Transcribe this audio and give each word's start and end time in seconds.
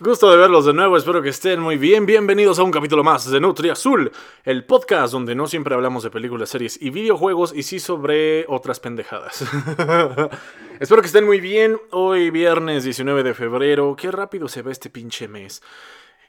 Gusto 0.00 0.30
de 0.30 0.38
verlos 0.38 0.64
de 0.64 0.72
nuevo, 0.72 0.96
espero 0.96 1.20
que 1.20 1.28
estén 1.28 1.60
muy 1.60 1.76
bien. 1.76 2.06
Bienvenidos 2.06 2.58
a 2.58 2.62
un 2.62 2.70
capítulo 2.70 3.04
más 3.04 3.30
de 3.30 3.38
Nutri 3.38 3.68
Azul, 3.68 4.10
el 4.42 4.64
podcast 4.64 5.12
donde 5.12 5.34
no 5.34 5.46
siempre 5.46 5.74
hablamos 5.74 6.02
de 6.02 6.10
películas, 6.10 6.48
series 6.48 6.80
y 6.80 6.88
videojuegos 6.88 7.52
y 7.54 7.62
sí 7.62 7.78
sobre 7.78 8.46
otras 8.48 8.80
pendejadas. 8.80 9.42
espero 10.80 11.02
que 11.02 11.06
estén 11.06 11.26
muy 11.26 11.40
bien. 11.40 11.78
Hoy 11.90 12.30
viernes 12.30 12.84
19 12.84 13.22
de 13.22 13.34
febrero, 13.34 13.94
qué 13.94 14.10
rápido 14.10 14.48
se 14.48 14.62
ve 14.62 14.72
este 14.72 14.88
pinche 14.88 15.28
mes. 15.28 15.62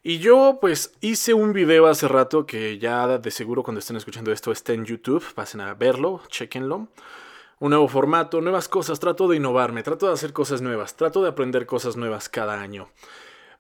Y 0.04 0.20
yo 0.20 0.58
pues 0.60 0.94
hice 1.00 1.34
un 1.34 1.54
video 1.54 1.88
hace 1.88 2.10
rato 2.10 2.46
que 2.46 2.78
ya 2.78 3.18
de 3.18 3.32
seguro 3.32 3.64
cuando 3.64 3.80
estén 3.80 3.96
escuchando 3.96 4.34
esto 4.34 4.52
está 4.52 4.74
en 4.74 4.84
YouTube, 4.84 5.24
pasen 5.34 5.62
a 5.62 5.74
verlo, 5.74 6.22
chequenlo 6.28 6.90
un 7.60 7.70
nuevo 7.70 7.88
formato, 7.88 8.42
nuevas 8.42 8.68
cosas, 8.68 9.00
trato 9.00 9.30
de 9.30 9.38
innovarme, 9.38 9.84
trato 9.84 10.08
de 10.08 10.14
hacer 10.14 10.34
cosas 10.34 10.62
nuevas, 10.62 10.98
trato 10.98 11.24
de 11.24 11.30
aprender 11.30 11.66
cosas 11.66 11.96
nuevas 11.96 12.28
cada 12.28 12.60
año 12.60 12.90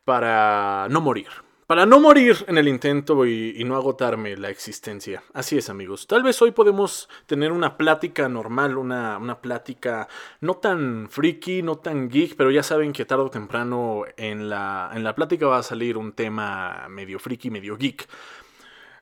para 0.06 0.88
no 0.90 1.02
morir. 1.02 1.28
Para 1.68 1.86
no 1.86 2.00
morir 2.00 2.44
en 2.48 2.58
el 2.58 2.68
intento 2.68 3.26
y, 3.26 3.64
no 3.64 3.78
agotarme 3.78 4.36
la 4.36 4.50
existencia. 4.50 5.24
Así 5.34 5.58
es, 5.58 5.70
amigos. 5.70 6.08
Tal 6.08 6.22
vez 6.22 6.42
hoy 6.42 6.52
podemos 6.52 7.10
tener 7.26 7.54
una 7.54 7.78
plática 7.78 8.28
normal, 8.28 8.78
una, 8.78 9.18
una 9.18 9.42
plática 9.42 10.10
no 10.42 10.56
tan 10.56 11.08
freaky, 11.10 11.64
no 11.64 11.78
tan 11.78 12.10
geek, 12.10 12.36
pero 12.36 12.52
ya 12.52 12.64
saben 12.64 12.92
que 12.92 13.06
tarde 13.06 13.24
o 13.24 13.30
temprano 13.30 14.04
en 14.18 14.50
la, 14.50 14.92
en 14.94 15.04
la 15.06 15.16
plática 15.16 15.48
va 15.48 15.60
a 15.60 15.64
salir 15.64 15.98
un 15.98 16.12
tema 16.12 16.86
medio 16.90 17.18
freaky, 17.18 17.50
medio 17.50 17.78
geek. 17.78 18.10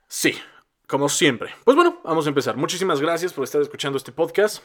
Sí, 0.08 0.36
como 0.86 1.10
siempre. 1.10 1.52
Pues 1.64 1.76
bueno, 1.76 2.00
vamos 2.04 2.28
a 2.28 2.30
empezar. 2.30 2.58
Muchísimas 2.58 3.02
gracias 3.02 3.34
por 3.34 3.44
estar 3.44 3.62
escuchando 3.62 3.98
este 3.98 4.12
podcast. 4.12 4.64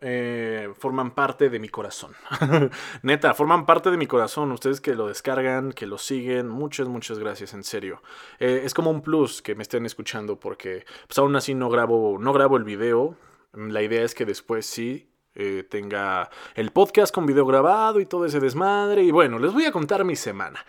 Eh, 0.00 0.72
forman 0.78 1.12
parte 1.12 1.48
de 1.50 1.58
mi 1.58 1.68
corazón. 1.68 2.12
Neta, 3.02 3.34
forman 3.34 3.66
parte 3.66 3.90
de 3.90 3.96
mi 3.96 4.06
corazón. 4.06 4.50
Ustedes 4.52 4.80
que 4.80 4.94
lo 4.94 5.08
descargan, 5.08 5.72
que 5.72 5.86
lo 5.86 5.98
siguen, 5.98 6.48
muchas, 6.48 6.88
muchas 6.88 7.18
gracias, 7.18 7.54
en 7.54 7.62
serio. 7.62 8.02
Eh, 8.38 8.62
es 8.64 8.74
como 8.74 8.90
un 8.90 9.02
plus 9.02 9.42
que 9.42 9.54
me 9.54 9.62
estén 9.62 9.86
escuchando 9.86 10.40
porque 10.40 10.84
pues 11.06 11.18
aún 11.18 11.36
así 11.36 11.54
no 11.54 11.68
grabo, 11.70 12.18
no 12.18 12.32
grabo 12.32 12.56
el 12.56 12.64
video. 12.64 13.16
La 13.52 13.82
idea 13.82 14.02
es 14.02 14.14
que 14.14 14.24
después 14.24 14.66
sí 14.66 15.08
eh, 15.34 15.64
tenga 15.68 16.30
el 16.54 16.70
podcast 16.70 17.14
con 17.14 17.26
video 17.26 17.46
grabado 17.46 18.00
y 18.00 18.06
todo 18.06 18.26
ese 18.26 18.40
desmadre. 18.40 19.02
Y 19.02 19.10
bueno, 19.10 19.38
les 19.38 19.52
voy 19.52 19.66
a 19.66 19.72
contar 19.72 20.04
mi 20.04 20.16
semana. 20.16 20.64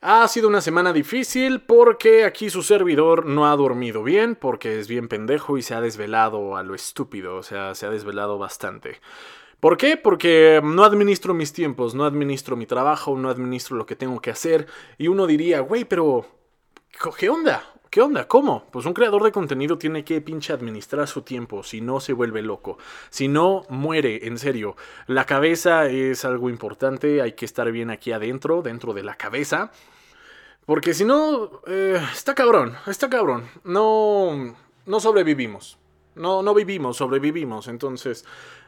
Ha 0.00 0.28
sido 0.28 0.46
una 0.46 0.60
semana 0.60 0.92
difícil 0.92 1.60
porque 1.60 2.24
aquí 2.24 2.50
su 2.50 2.62
servidor 2.62 3.26
no 3.26 3.50
ha 3.50 3.56
dormido 3.56 4.04
bien, 4.04 4.36
porque 4.36 4.78
es 4.78 4.86
bien 4.86 5.08
pendejo 5.08 5.58
y 5.58 5.62
se 5.62 5.74
ha 5.74 5.80
desvelado 5.80 6.56
a 6.56 6.62
lo 6.62 6.76
estúpido, 6.76 7.34
o 7.34 7.42
sea, 7.42 7.74
se 7.74 7.84
ha 7.84 7.90
desvelado 7.90 8.38
bastante. 8.38 9.00
¿Por 9.58 9.76
qué? 9.76 9.96
Porque 9.96 10.60
no 10.62 10.84
administro 10.84 11.34
mis 11.34 11.52
tiempos, 11.52 11.96
no 11.96 12.04
administro 12.04 12.54
mi 12.54 12.64
trabajo, 12.64 13.18
no 13.18 13.28
administro 13.28 13.76
lo 13.76 13.86
que 13.86 13.96
tengo 13.96 14.20
que 14.20 14.30
hacer. 14.30 14.68
Y 14.98 15.08
uno 15.08 15.26
diría, 15.26 15.60
güey, 15.60 15.84
pero... 15.84 16.26
¿Qué 17.18 17.28
onda? 17.28 17.64
¿Qué 17.90 18.02
onda? 18.02 18.28
¿Cómo? 18.28 18.66
Pues 18.70 18.84
un 18.84 18.92
creador 18.92 19.22
de 19.22 19.32
contenido 19.32 19.78
tiene 19.78 20.04
que 20.04 20.20
pinche 20.20 20.52
administrar 20.52 21.08
su 21.08 21.22
tiempo, 21.22 21.62
si 21.62 21.80
no 21.80 22.00
se 22.00 22.12
vuelve 22.12 22.42
loco, 22.42 22.76
si 23.08 23.28
no 23.28 23.62
muere, 23.70 24.26
en 24.26 24.36
serio. 24.36 24.76
La 25.06 25.24
cabeza 25.24 25.86
es 25.86 26.26
algo 26.26 26.50
importante, 26.50 27.22
hay 27.22 27.32
que 27.32 27.46
estar 27.46 27.72
bien 27.72 27.88
aquí 27.90 28.12
adentro, 28.12 28.60
dentro 28.60 28.92
de 28.92 29.04
la 29.04 29.14
cabeza. 29.14 29.70
Porque 30.66 30.92
si 30.92 31.06
no, 31.06 31.62
eh, 31.66 31.98
está 32.12 32.34
cabrón, 32.34 32.74
está 32.86 33.08
cabrón. 33.08 33.48
No, 33.64 34.54
no 34.84 35.00
sobrevivimos. 35.00 35.78
No, 36.14 36.42
no 36.42 36.52
vivimos, 36.52 36.98
sobrevivimos. 36.98 37.68
Entonces, 37.68 38.26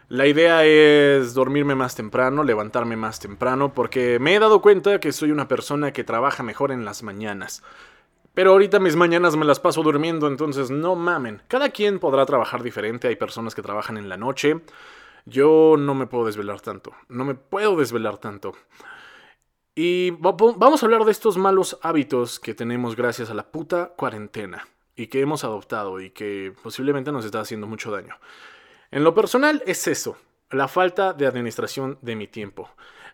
la 0.09 0.27
idea 0.27 0.65
es 0.65 1.35
dormirme 1.35 1.75
más 1.75 1.95
temprano, 1.95 2.43
levantarme 2.43 2.97
más 2.97 3.21
temprano, 3.21 3.75
porque 3.75 4.19
me 4.19 4.35
he 4.35 4.39
dado 4.39 4.63
cuenta 4.63 4.99
que 4.99 5.13
soy 5.13 5.31
una 5.31 5.47
persona 5.47 5.93
que 5.93 6.05
trabaja 6.05 6.43
mejor 6.43 6.73
en 6.73 6.87
las 6.87 7.03
mañanas. 7.03 7.63
Pero 8.35 8.53
ahorita 8.53 8.79
mis 8.79 8.97
mañanas 8.97 9.37
me 9.37 9.45
las 9.45 9.61
paso 9.61 9.83
durmiendo, 9.83 10.29
entonces 10.29 10.71
no 10.71 10.95
mamen. 10.95 11.43
Cada 11.49 11.71
quien 11.71 11.99
podrá 11.99 12.25
trabajar 12.27 12.63
diferente, 12.63 13.09
hay 13.09 13.17
personas 13.17 13.55
que 13.55 13.63
trabajan 13.63 13.97
en 13.97 14.09
la 14.09 14.17
noche. 14.17 14.61
Yo 15.27 15.77
no 15.79 15.95
me 15.95 16.07
puedo 16.07 16.27
desvelar 16.27 16.61
tanto, 16.61 16.93
no 17.09 17.25
me 17.25 17.35
puedo 17.35 17.77
desvelar 17.77 18.19
tanto. 18.19 18.53
Y 19.75 20.11
vamos 20.11 20.83
a 20.83 20.87
hablar 20.87 21.05
de 21.05 21.13
estos 21.13 21.39
malos 21.39 21.79
hábitos 21.83 22.41
que 22.41 22.55
tenemos 22.55 22.97
gracias 22.97 23.31
a 23.31 23.35
la 23.35 23.51
puta 23.51 23.95
cuarentena 23.97 24.67
y 24.97 25.07
que 25.07 25.21
hemos 25.21 25.45
adoptado 25.45 26.01
y 26.01 26.11
que 26.11 26.53
posiblemente 26.63 27.13
nos 27.13 27.25
está 27.25 27.41
haciendo 27.41 27.67
mucho 27.67 27.91
daño. 27.91 28.17
En 28.91 29.05
lo 29.05 29.15
personal 29.15 29.63
es 29.67 29.87
eso, 29.87 30.17
la 30.51 30.69
falta 30.69 31.13
de 31.13 31.27
administración 31.27 31.99
de 32.03 32.17
mi 32.17 32.27
tiempo. 32.27 32.69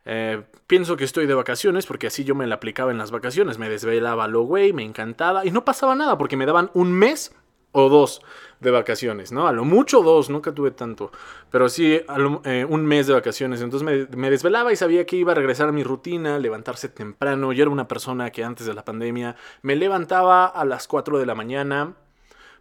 Eh, 0.09 0.43
pienso 0.69 0.97
que 0.97 1.03
estoy 1.03 1.27
de 1.27 1.35
vacaciones 1.35 1.85
porque 1.85 2.07
así 2.07 2.23
yo 2.23 2.37
me 2.37 2.47
la 2.47 2.55
aplicaba 2.55 2.93
en 2.93 2.99
las 2.99 3.11
vacaciones, 3.11 3.59
me 3.59 3.69
desvelaba 3.69 4.29
lo 4.29 4.43
güey, 4.43 4.73
me 4.73 4.85
encantaba 4.85 5.45
y 5.45 5.51
no 5.51 5.65
pasaba 5.65 5.97
nada 5.97 6.17
porque 6.17 6.37
me 6.37 6.47
daban 6.47 6.71
un 6.75 6.93
mes 6.93 7.35
o 7.73 7.89
dos 7.91 8.23
de 8.61 8.71
vacaciones, 8.71 9.33
¿no? 9.33 9.49
A 9.49 9.53
lo 9.53 9.65
mucho 9.65 10.03
dos, 10.03 10.31
nunca 10.31 10.53
tuve 10.55 10.71
tanto, 10.71 11.11
pero 11.51 11.69
sí 11.69 12.01
eh, 12.45 12.67
un 12.67 12.87
mes 12.87 13.07
de 13.07 13.13
vacaciones. 13.13 13.61
Entonces 13.61 14.09
me, 14.17 14.31
desvelaba 14.31 14.73
y 14.73 14.77
sabía 14.77 15.05
que 15.05 15.17
iba 15.17 15.33
a 15.33 15.35
regresar 15.35 15.69
a 15.69 15.73
mi 15.73 15.83
rutina, 15.83 16.39
levantarse 16.39 16.89
temprano. 16.89 17.53
Yo 17.53 17.65
era 17.65 17.71
una 17.71 17.87
persona 17.89 18.31
que 18.31 18.45
antes 18.45 18.67
de 18.67 18.75
la 18.75 18.85
pandemia 18.85 19.37
me 19.61 19.77
levantaba 19.77 20.47
a 20.47 20.65
las 20.65 20.89
4 20.89 21.19
de 21.19 21.27
la 21.27 21.35
mañana 21.35 21.95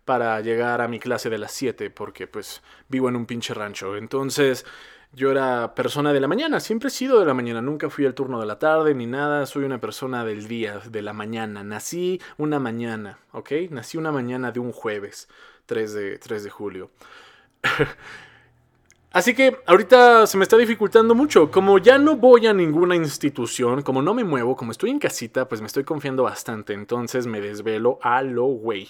para 0.04 0.42
llegar 0.42 0.82
a 0.82 0.88
mi 0.88 1.00
clase 1.00 1.30
de 1.30 1.38
las 1.38 1.54
7, 1.54 1.92
porque 1.92 2.28
pues 2.28 2.62
vivo 2.90 3.08
en 3.08 3.16
un 3.16 3.26
pinche 3.26 3.54
rancho. 3.54 3.96
Entonces 3.96 4.66
yo 5.16 5.32
era 5.32 5.74
persona 5.76 6.12
de 6.12 6.20
la 6.20 6.28
mañana, 6.28 6.60
siempre 6.60 6.90
he 6.90 6.92
sido 6.92 7.20
de 7.20 7.26
la 7.26 7.34
mañana, 7.34 7.62
nunca 7.62 7.90
fui 7.90 8.06
al 8.06 8.14
turno 8.14 8.40
de 8.40 8.46
la 8.46 8.60
tarde 8.60 8.94
ni 8.94 9.06
nada, 9.06 9.46
soy 9.46 9.64
una 9.64 9.80
persona 9.80 10.26
del 10.26 10.48
día, 10.48 10.82
de 10.90 11.02
la 11.02 11.14
mañana. 11.14 11.64
Nací 11.64 12.22
una 12.38 12.60
mañana, 12.60 13.18
¿ok? 13.32 13.52
Nací 13.70 13.98
una 13.98 14.12
mañana 14.12 14.52
de 14.52 14.60
un 14.60 14.74
jueves, 14.74 15.30
3 15.68 15.94
de, 15.94 16.18
3 16.18 16.44
de 16.44 16.50
julio. 16.50 16.92
Así 19.12 19.34
que 19.34 19.58
ahorita 19.66 20.28
se 20.28 20.38
me 20.38 20.44
está 20.44 20.58
dificultando 20.58 21.16
mucho. 21.16 21.50
Como 21.50 21.78
ya 21.78 21.98
no 21.98 22.18
voy 22.18 22.48
a 22.48 22.54
ninguna 22.54 22.98
institución, 22.98 23.82
como 23.82 24.02
no 24.02 24.14
me 24.14 24.26
muevo, 24.26 24.58
como 24.58 24.74
estoy 24.74 24.90
en 24.90 25.00
casita, 25.00 25.48
pues 25.48 25.62
me 25.62 25.68
estoy 25.68 25.86
confiando 25.86 26.24
bastante. 26.24 26.74
Entonces 26.74 27.26
me 27.26 27.40
desvelo 27.40 27.98
a 28.02 28.22
lo 28.22 28.44
güey. 28.44 28.90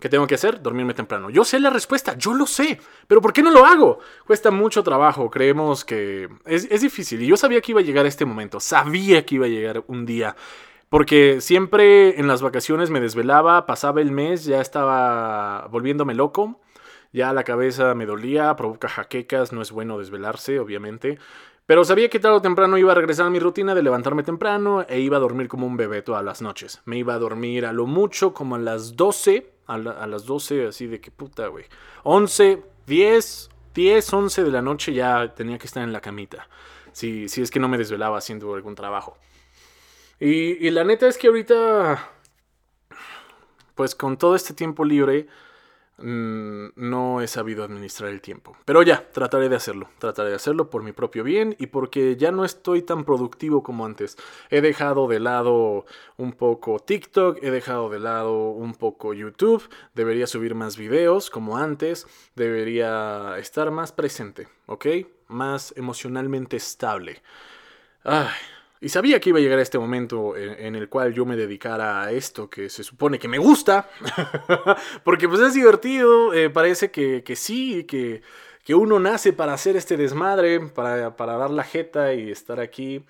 ¿Qué 0.00 0.08
tengo 0.08 0.28
que 0.28 0.36
hacer? 0.36 0.62
Dormirme 0.62 0.94
temprano. 0.94 1.28
Yo 1.28 1.44
sé 1.44 1.58
la 1.58 1.70
respuesta, 1.70 2.16
yo 2.16 2.32
lo 2.32 2.46
sé, 2.46 2.80
pero 3.08 3.20
¿por 3.20 3.32
qué 3.32 3.42
no 3.42 3.50
lo 3.50 3.66
hago? 3.66 3.98
Cuesta 4.26 4.52
mucho 4.52 4.84
trabajo, 4.84 5.28
creemos 5.28 5.84
que 5.84 6.28
es, 6.46 6.80
difícil. 6.80 7.20
Y 7.22 7.26
yo 7.26 7.36
sabía 7.36 7.60
que 7.60 7.72
iba 7.72 7.80
a 7.80 7.84
llegar 7.84 8.06
este 8.06 8.24
momento, 8.24 8.60
sabía 8.60 9.26
que 9.26 9.34
iba 9.34 9.46
a 9.46 9.48
llegar 9.48 9.82
un 9.88 10.06
día. 10.06 10.36
Porque 10.88 11.40
siempre 11.40 12.18
en 12.18 12.28
las 12.28 12.42
vacaciones 12.42 12.90
me 12.90 13.00
desvelaba, 13.00 13.66
pasaba 13.66 14.00
el 14.00 14.12
mes, 14.12 14.44
ya 14.44 14.60
estaba 14.60 15.66
volviéndome 15.66 16.14
loco, 16.14 16.60
ya 17.12 17.32
la 17.32 17.42
cabeza 17.42 17.94
me 17.94 18.06
dolía, 18.06 18.54
provoca 18.54 18.88
jaquecas, 18.88 19.52
no 19.52 19.62
es 19.62 19.72
bueno 19.72 19.98
desvelarse, 19.98 20.60
obviamente. 20.60 21.18
Pero 21.68 21.84
sabía 21.84 22.08
que 22.08 22.18
tarde 22.18 22.38
o 22.38 22.40
temprano 22.40 22.78
iba 22.78 22.92
a 22.92 22.94
regresar 22.94 23.26
a 23.26 23.30
mi 23.30 23.38
rutina 23.38 23.74
de 23.74 23.82
levantarme 23.82 24.22
temprano 24.22 24.86
e 24.88 25.00
iba 25.00 25.18
a 25.18 25.20
dormir 25.20 25.48
como 25.48 25.66
un 25.66 25.76
bebé 25.76 26.00
todas 26.00 26.24
las 26.24 26.40
noches. 26.40 26.80
Me 26.86 26.96
iba 26.96 27.12
a 27.12 27.18
dormir 27.18 27.66
a 27.66 27.74
lo 27.74 27.84
mucho 27.84 28.32
como 28.32 28.54
a 28.54 28.58
las 28.58 28.96
12 28.96 29.52
a, 29.66 29.76
las 29.76 30.24
12, 30.24 30.68
así 30.68 30.86
de 30.86 30.98
que 30.98 31.10
puta, 31.10 31.48
güey. 31.48 31.66
11, 32.04 32.62
10, 32.86 33.50
10, 33.74 34.12
11 34.14 34.44
de 34.44 34.50
la 34.50 34.62
noche 34.62 34.94
ya 34.94 35.34
tenía 35.34 35.58
que 35.58 35.66
estar 35.66 35.82
en 35.82 35.92
la 35.92 36.00
camita. 36.00 36.48
Si, 36.92 37.24
es 37.24 37.50
que 37.50 37.60
no 37.60 37.68
me 37.68 37.76
desvelaba 37.76 38.16
haciendo 38.16 38.54
algún 38.54 38.74
trabajo. 38.74 39.18
Y, 40.18 40.66
y 40.66 40.70
la 40.70 40.84
neta 40.84 41.06
es 41.06 41.18
que 41.18 41.26
ahorita, 41.26 42.12
pues 43.74 43.94
con 43.94 44.16
todo 44.16 44.34
este 44.36 44.54
tiempo 44.54 44.86
libre, 44.86 45.26
no 45.98 47.20
he 47.20 47.26
sabido 47.26 47.64
administrar 47.64 48.10
el 48.10 48.20
tiempo. 48.20 48.56
Pero 48.64 48.82
ya, 48.82 49.10
trataré 49.12 49.48
de 49.48 49.56
hacerlo. 49.56 49.88
Trataré 49.98 50.30
de 50.30 50.36
hacerlo 50.36 50.70
por 50.70 50.82
mi 50.82 50.92
propio 50.92 51.24
bien 51.24 51.56
y 51.58 51.66
porque 51.66 52.16
ya 52.16 52.30
no 52.30 52.44
estoy 52.44 52.82
tan 52.82 53.04
productivo 53.04 53.62
como 53.62 53.84
antes. 53.84 54.16
He 54.50 54.60
dejado 54.60 55.08
de 55.08 55.20
lado 55.20 55.86
un 56.16 56.32
poco 56.32 56.78
TikTok, 56.78 57.42
he 57.42 57.50
dejado 57.50 57.90
de 57.90 57.98
lado 57.98 58.50
un 58.50 58.74
poco 58.74 59.12
YouTube. 59.12 59.68
Debería 59.94 60.26
subir 60.26 60.54
más 60.54 60.76
videos 60.76 61.30
como 61.30 61.56
antes. 61.56 62.06
Debería 62.36 63.36
estar 63.38 63.70
más 63.70 63.92
presente, 63.92 64.48
¿ok? 64.66 64.86
Más 65.26 65.74
emocionalmente 65.76 66.56
estable. 66.56 67.22
Ay. 68.04 68.28
Y 68.80 68.90
sabía 68.90 69.20
que 69.20 69.30
iba 69.30 69.38
a 69.38 69.42
llegar 69.42 69.58
este 69.58 69.78
momento 69.78 70.36
en, 70.36 70.76
el 70.76 70.88
cual 70.88 71.12
yo 71.12 71.26
me 71.26 71.36
dedicara 71.36 72.02
a 72.02 72.12
esto 72.12 72.48
que 72.48 72.68
se 72.68 72.84
supone 72.84 73.18
que 73.18 73.26
me 73.26 73.38
gusta. 73.38 73.88
Porque 75.04 75.28
pues 75.28 75.40
es 75.40 75.54
divertido, 75.54 76.32
eh, 76.32 76.48
parece 76.48 76.90
que, 76.90 77.24
que 77.24 77.34
sí, 77.34 77.84
que, 77.84 78.22
que, 78.64 78.74
uno 78.74 79.00
nace 79.00 79.32
para 79.32 79.52
hacer 79.52 79.76
este 79.76 79.96
desmadre, 79.96 80.60
para, 80.60 81.16
para 81.16 81.36
dar 81.36 81.50
la 81.50 81.64
jeta 81.64 82.14
y 82.14 82.30
estar 82.30 82.60
aquí. 82.60 83.04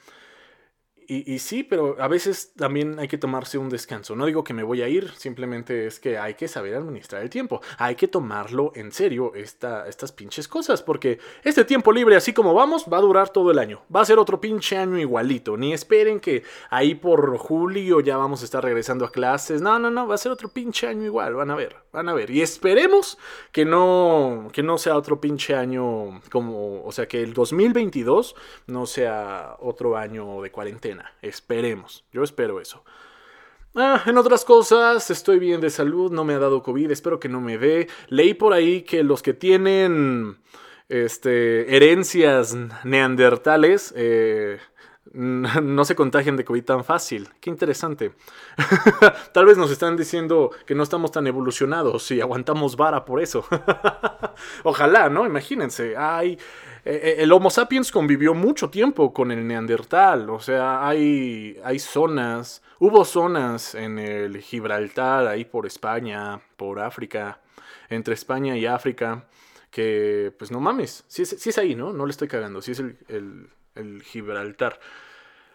Y, 1.11 1.39
sí, 1.39 1.63
pero 1.63 1.97
a 1.99 2.07
veces 2.07 2.53
también 2.55 2.99
hay 2.99 3.09
que 3.09 3.17
tomarse 3.17 3.57
un 3.57 3.71
descanso. 3.71 4.15
No 4.15 4.27
digo 4.27 4.45
que 4.45 4.53
me 4.53 4.63
voy 4.63 4.83
a 4.83 4.89
ir, 4.89 5.11
simplemente 5.17 5.87
es 5.87 6.01
que 6.01 6.19
hay 6.19 6.35
que 6.35 6.49
saber 6.49 6.75
administrar 6.75 7.23
el 7.23 7.31
tiempo. 7.31 7.63
Hay 7.79 7.95
que 7.95 8.09
tomarlo 8.09 8.73
en 8.75 8.93
serio 8.93 9.33
esta, 9.35 9.89
estas 9.89 10.13
pinches 10.13 10.47
cosas, 10.49 10.83
porque 10.83 11.19
este 11.45 11.65
tiempo 11.65 11.93
libre, 11.93 12.15
así 12.15 12.35
como 12.35 12.53
vamos, 12.53 12.85
va 12.93 12.99
a 12.99 13.01
durar 13.01 13.31
todo 13.31 13.51
el 13.51 13.59
año. 13.59 13.81
Va 13.95 14.03
a 14.03 14.05
ser 14.05 14.19
otro 14.19 14.39
pinche 14.39 14.77
año 14.77 14.99
igualito. 14.99 15.57
Ni 15.57 15.73
esperen 15.73 16.21
que 16.21 16.43
ahí 16.69 16.95
por 16.95 17.39
julio 17.39 18.01
ya 18.01 18.19
vamos 18.19 18.43
a 18.43 18.45
estar 18.45 18.63
regresando 18.63 19.07
a 19.07 19.11
clases. 19.11 19.63
No, 19.63 19.79
no, 19.79 19.91
no, 19.91 20.07
va 20.07 20.15
a 20.15 20.19
ser 20.19 20.31
otro 20.31 20.51
pinche 20.51 20.89
año 20.89 21.07
igual. 21.07 21.33
Van 21.37 21.51
a 21.51 21.57
ver, 21.57 21.75
van 21.91 22.11
a 22.11 22.13
ver. 22.13 22.31
Y 22.31 22.43
esperemos 22.43 23.17
que 23.51 23.65
no, 23.65 24.49
que 24.53 24.63
no 24.63 24.77
sea 24.77 24.95
otro 24.95 25.23
pinche 25.23 25.55
año 25.55 26.21
como, 26.31 26.85
o 26.85 26.93
sea, 26.93 27.09
que 27.09 27.23
el 27.23 27.33
2022 27.33 28.35
no 28.67 28.85
sea 28.85 29.57
otro 29.61 29.97
año 29.97 30.43
de 30.43 30.51
cuarentena 30.51 30.98
Esperemos. 31.23 32.05
Yo 32.13 32.23
espero 32.23 32.61
eso. 32.61 32.85
Ah, 33.75 34.03
en 34.07 34.17
otras 34.17 34.45
cosas, 34.45 35.11
estoy 35.11 35.39
bien 35.39 35.61
de 35.61 35.71
salud, 35.71 36.11
no 36.11 36.25
me 36.25 36.35
ha 36.35 36.39
dado 36.39 36.63
COVID, 36.63 36.91
espero 36.91 37.21
que 37.21 37.29
no 37.29 37.41
me 37.41 37.59
dé. 37.59 37.89
Leí 38.09 38.35
por 38.35 38.53
ahí 38.53 38.83
que 38.83 39.03
los 39.03 39.23
que 39.23 39.35
tienen 39.35 40.39
este, 40.89 41.77
herencias 41.77 42.57
neandertales 42.85 43.93
eh, 43.95 44.59
no 45.13 45.85
se 45.85 45.95
contagian 45.95 46.37
de 46.37 46.45
COVID 46.45 46.65
tan 46.65 46.85
fácil. 46.85 47.29
Qué 47.41 47.51
interesante. 47.51 48.13
Tal 49.33 49.47
vez 49.47 49.57
nos 49.57 49.71
están 49.71 49.97
diciendo 49.97 50.51
que 50.67 50.75
no 50.75 50.83
estamos 50.83 51.13
tan 51.13 51.27
evolucionados 51.27 52.11
y 52.11 52.21
aguantamos 52.21 52.77
vara 52.77 53.05
por 53.05 53.21
eso. 53.21 53.47
Ojalá, 54.65 55.09
¿no? 55.09 55.27
Imagínense. 55.27 55.97
Hay 55.97 56.39
eh, 56.91 57.01
eh, 57.03 57.17
el 57.19 57.33
Homo 57.33 57.51
sapiens 57.51 57.93
convivió 57.93 58.33
mucho 58.33 58.71
tiempo 58.71 59.13
con 59.13 59.31
el 59.31 59.47
Neandertal, 59.47 60.31
o 60.31 60.41
sea, 60.41 60.89
hay, 60.89 61.61
hay 61.63 61.79
zonas, 61.79 62.63
hubo 62.79 63.05
zonas 63.05 63.75
en 63.75 63.99
el 63.99 64.41
Gibraltar, 64.41 65.27
ahí 65.27 65.45
por 65.45 65.67
España, 65.67 66.41
por 66.57 66.81
África, 66.81 67.43
entre 67.91 68.15
España 68.15 68.57
y 68.57 68.65
África, 68.65 69.27
que 69.71 70.33
pues 70.39 70.51
no 70.51 70.61
mames, 70.61 71.05
si 71.09 71.21
es, 71.21 71.47
es 71.47 71.59
ahí, 71.59 71.75
¿no? 71.75 71.93
No 71.93 72.07
le 72.07 72.11
estoy 72.11 72.27
cagando, 72.27 72.63
si 72.63 72.73
es 72.73 72.79
el, 72.81 73.51
Gibraltar. 74.03 74.81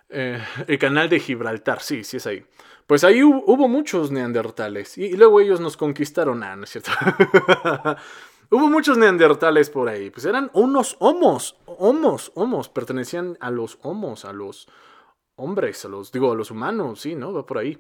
Eh, 0.09 0.39
el 0.67 0.77
canal 0.77 1.09
de 1.09 1.19
Gibraltar, 1.19 1.81
sí, 1.81 2.03
sí 2.03 2.17
es 2.17 2.27
ahí. 2.27 2.45
Pues 2.85 3.03
ahí 3.03 3.23
hubo, 3.23 3.67
muchos 3.67 4.11
neandertales 4.11 4.99
y, 4.99 5.05
y, 5.05 5.13
luego 5.13 5.41
ellos 5.41 5.59
nos 5.59 5.77
conquistaron. 5.77 6.43
Ah, 6.43 6.55
no 6.55 6.65
es 6.65 6.69
cierto. 6.69 6.91
Hubo 8.53 8.69
muchos 8.69 8.99
neandertales 8.99 9.71
por 9.71 9.89
ahí, 9.89 10.11
pues 10.11 10.25
eran 10.25 10.51
unos 10.53 10.95
homos, 10.99 11.57
homos, 11.65 12.31
homos, 12.35 12.69
pertenecían 12.69 13.35
a 13.39 13.49
los 13.49 13.79
homos, 13.81 14.25
a 14.25 14.31
los 14.31 14.67
hombres, 15.35 15.83
a 15.85 15.87
los, 15.87 16.11
digo, 16.11 16.31
a 16.31 16.35
los 16.35 16.51
humanos, 16.51 17.01
sí, 17.01 17.15
¿no? 17.15 17.33
Va 17.33 17.47
por 17.47 17.57
ahí. 17.57 17.79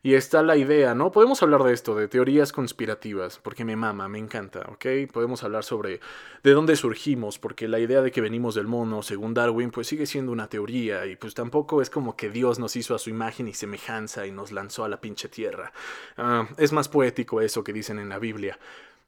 Y 0.00 0.14
está 0.14 0.44
la 0.44 0.56
idea, 0.56 0.94
¿no? 0.94 1.10
Podemos 1.10 1.42
hablar 1.42 1.64
de 1.64 1.72
esto, 1.72 1.96
de 1.96 2.06
teorías 2.06 2.52
conspirativas, 2.52 3.40
porque 3.42 3.64
me 3.64 3.74
mama, 3.74 4.06
me 4.08 4.20
encanta, 4.20 4.60
¿ok? 4.68 5.10
Podemos 5.12 5.42
hablar 5.42 5.64
sobre 5.64 5.98
de 6.44 6.52
dónde 6.52 6.76
surgimos, 6.76 7.40
porque 7.40 7.66
la 7.66 7.80
idea 7.80 8.00
de 8.00 8.12
que 8.12 8.20
venimos 8.20 8.54
del 8.54 8.68
mono, 8.68 9.02
según 9.02 9.34
Darwin, 9.34 9.72
pues 9.72 9.88
sigue 9.88 10.06
siendo 10.06 10.30
una 10.30 10.46
teoría, 10.46 11.04
y 11.06 11.16
pues 11.16 11.34
tampoco 11.34 11.82
es 11.82 11.90
como 11.90 12.14
que 12.14 12.30
Dios 12.30 12.60
nos 12.60 12.76
hizo 12.76 12.94
a 12.94 13.00
su 13.00 13.10
imagen 13.10 13.48
y 13.48 13.54
semejanza 13.54 14.24
y 14.24 14.30
nos 14.30 14.52
lanzó 14.52 14.84
a 14.84 14.88
la 14.88 15.00
pinche 15.00 15.28
tierra. 15.28 15.72
Ah, 16.16 16.46
es 16.58 16.72
más 16.72 16.88
poético 16.88 17.40
eso 17.40 17.64
que 17.64 17.72
dicen 17.72 17.98
en 17.98 18.08
la 18.08 18.20
Biblia. 18.20 18.56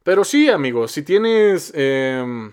Pero 0.04 0.22
sí, 0.22 0.50
amigos, 0.50 0.92
si 0.92 1.02
tienes 1.02 1.72
em, 1.74 2.52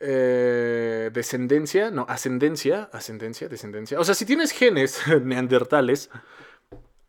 eh, 0.00 1.10
descendencia, 1.12 1.90
no, 1.90 2.06
ascendencia, 2.08 2.88
ascendencia, 2.92 3.46
descendencia. 3.46 4.00
O 4.00 4.04
sea, 4.04 4.14
si 4.14 4.24
tienes 4.24 4.52
genes 4.52 5.02
neandertales, 5.22 6.08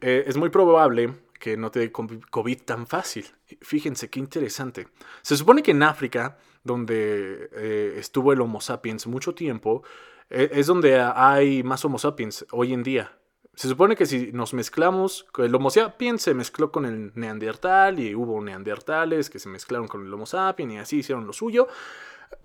eh, 0.02 0.26
es 0.28 0.36
muy 0.36 0.50
probable 0.50 1.14
que 1.40 1.56
no 1.56 1.72
te 1.72 1.80
dé 1.80 1.92
COVID 1.94 2.62
tan 2.64 2.88
fácil. 2.88 3.26
Fíjense 3.62 4.10
qué 4.10 4.20
interesante. 4.20 4.90
Se 5.22 5.38
supone 5.38 5.64
que 5.64 5.72
en 5.72 5.82
África, 5.82 6.38
donde 6.66 7.50
eh, 7.56 7.96
estuvo 7.98 8.34
el 8.34 8.42
Homo 8.42 8.60
sapiens 8.60 9.08
mucho 9.08 9.34
tiempo, 9.34 9.84
es 10.30 10.68
donde 10.68 11.00
hay 11.00 11.64
más 11.64 11.86
Homo 11.86 11.98
sapiens 12.00 12.46
hoy 12.52 12.74
en 12.74 12.84
día. 12.84 13.18
Se 13.58 13.68
supone 13.68 13.96
que 13.96 14.06
si 14.06 14.32
nos 14.34 14.54
mezclamos, 14.54 15.26
el 15.40 15.56
Homo 15.56 15.72
sapiens 15.72 16.22
se 16.22 16.36
mezcló 16.36 16.72
con 16.72 16.86
el 16.86 17.12
Neandertal 17.16 18.00
y 18.00 18.14
hubo 18.14 18.40
neandertales 18.40 19.32
que 19.32 19.40
se 19.40 19.50
mezclaron 19.50 19.88
con 19.88 20.06
el 20.06 20.14
Homo 20.14 20.28
sapiens 20.28 20.74
y 20.74 20.78
así 20.78 20.98
hicieron 20.98 21.26
lo 21.26 21.34
suyo, 21.34 21.68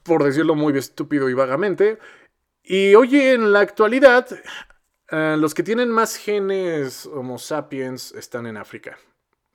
por 0.04 0.24
decirlo 0.24 0.54
muy 0.54 0.74
estúpido 0.78 1.28
y 1.28 1.34
vagamente. 1.34 1.98
Y 2.62 2.94
hoy 2.94 3.20
en 3.20 3.52
la 3.52 3.60
actualidad, 3.60 4.26
eh, 5.10 5.36
los 5.38 5.52
que 5.52 5.62
tienen 5.62 5.90
más 5.90 6.16
genes 6.16 7.04
Homo 7.04 7.38
sapiens 7.38 8.12
están 8.12 8.46
en 8.46 8.56
África. 8.56 8.96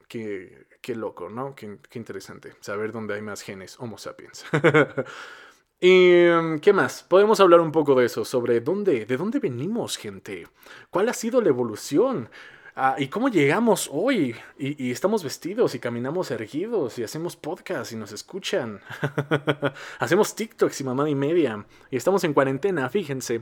Qué, 0.08 0.68
loco, 0.90 1.28
¿no? 1.28 1.56
Qué 1.56 1.80
interesante 1.96 2.54
saber 2.60 2.92
dónde 2.92 3.16
hay 3.16 3.24
más 3.24 3.42
genes 3.42 3.80
Homo 3.80 3.98
sapiens. 3.98 4.46
¿Y 5.80 6.24
em, 6.24 6.60
qué 6.60 6.74
más? 6.74 7.04
Podemos 7.04 7.40
hablar 7.40 7.62
un 7.62 7.72
poco 7.72 7.94
de 7.94 8.06
eso, 8.06 8.26
sobre 8.26 8.62
dónde, 8.62 9.06
de 9.06 9.18
dónde 9.18 9.40
venimos, 9.40 9.98
gente. 9.98 10.48
¿Cuál 10.90 11.08
ha 11.10 11.14
sido 11.14 11.40
la 11.40 11.50
evolución? 11.50 12.30
Ah, 12.76 12.96
¿Y 12.98 13.08
cómo 13.08 13.30
llegamos 13.30 13.90
hoy? 13.92 14.36
Y, 14.58 14.92
estamos 14.92 15.24
vestidos 15.24 15.76
y 15.76 15.80
caminamos 15.80 16.32
erguidos 16.32 16.98
y 16.98 17.04
hacemos 17.04 17.36
podcasts 17.36 17.92
y 17.92 17.96
nos 17.96 18.12
escuchan. 18.12 18.82
hacemos 20.00 20.36
TikToks 20.36 20.82
y 20.82 20.84
mamada 20.84 21.10
y 21.10 21.16
media. 21.16 21.66
Y 21.92 21.98
estamos 21.98 22.24
en 22.24 22.34
cuarentena, 22.34 22.90
fíjense. 22.90 23.42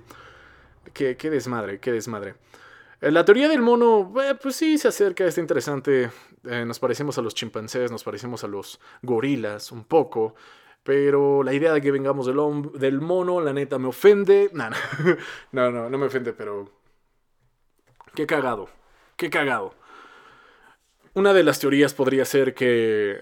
Qué, 0.93 1.15
qué 1.17 1.29
desmadre, 1.29 1.79
qué 1.79 1.91
desmadre. 1.91 2.35
Eh, 3.01 3.11
la 3.11 3.23
teoría 3.23 3.47
del 3.47 3.61
mono, 3.61 4.13
eh, 4.21 4.35
pues 4.41 4.55
sí, 4.57 4.77
se 4.77 4.89
acerca, 4.89 5.25
está 5.25 5.39
interesante. 5.41 6.11
Eh, 6.43 6.65
nos 6.65 6.79
parecemos 6.79 7.17
a 7.17 7.21
los 7.21 7.33
chimpancés, 7.33 7.91
nos 7.91 8.03
parecemos 8.03 8.43
a 8.43 8.47
los 8.47 8.79
gorilas 9.01 9.71
un 9.71 9.85
poco. 9.85 10.35
Pero 10.85 11.41
la 11.41 11.51
idea 11.51 11.73
de 11.73 11.81
que 11.81 11.89
vengamos 11.89 12.27
del, 12.27 12.37
del 12.75 13.01
mono, 13.01 13.41
la 13.41 13.53
neta, 13.53 13.79
me 13.79 13.87
ofende. 13.87 14.51
no, 14.53 14.69
no, 15.51 15.71
no, 15.71 15.89
no 15.89 15.97
me 15.97 16.05
ofende, 16.05 16.31
pero... 16.31 16.71
Qué 18.13 18.27
cagado, 18.27 18.69
qué 19.17 19.31
cagado. 19.31 19.73
Una 21.15 21.33
de 21.33 21.41
las 21.43 21.59
teorías 21.59 21.95
podría 21.95 22.23
ser 22.23 22.53
que, 22.53 23.19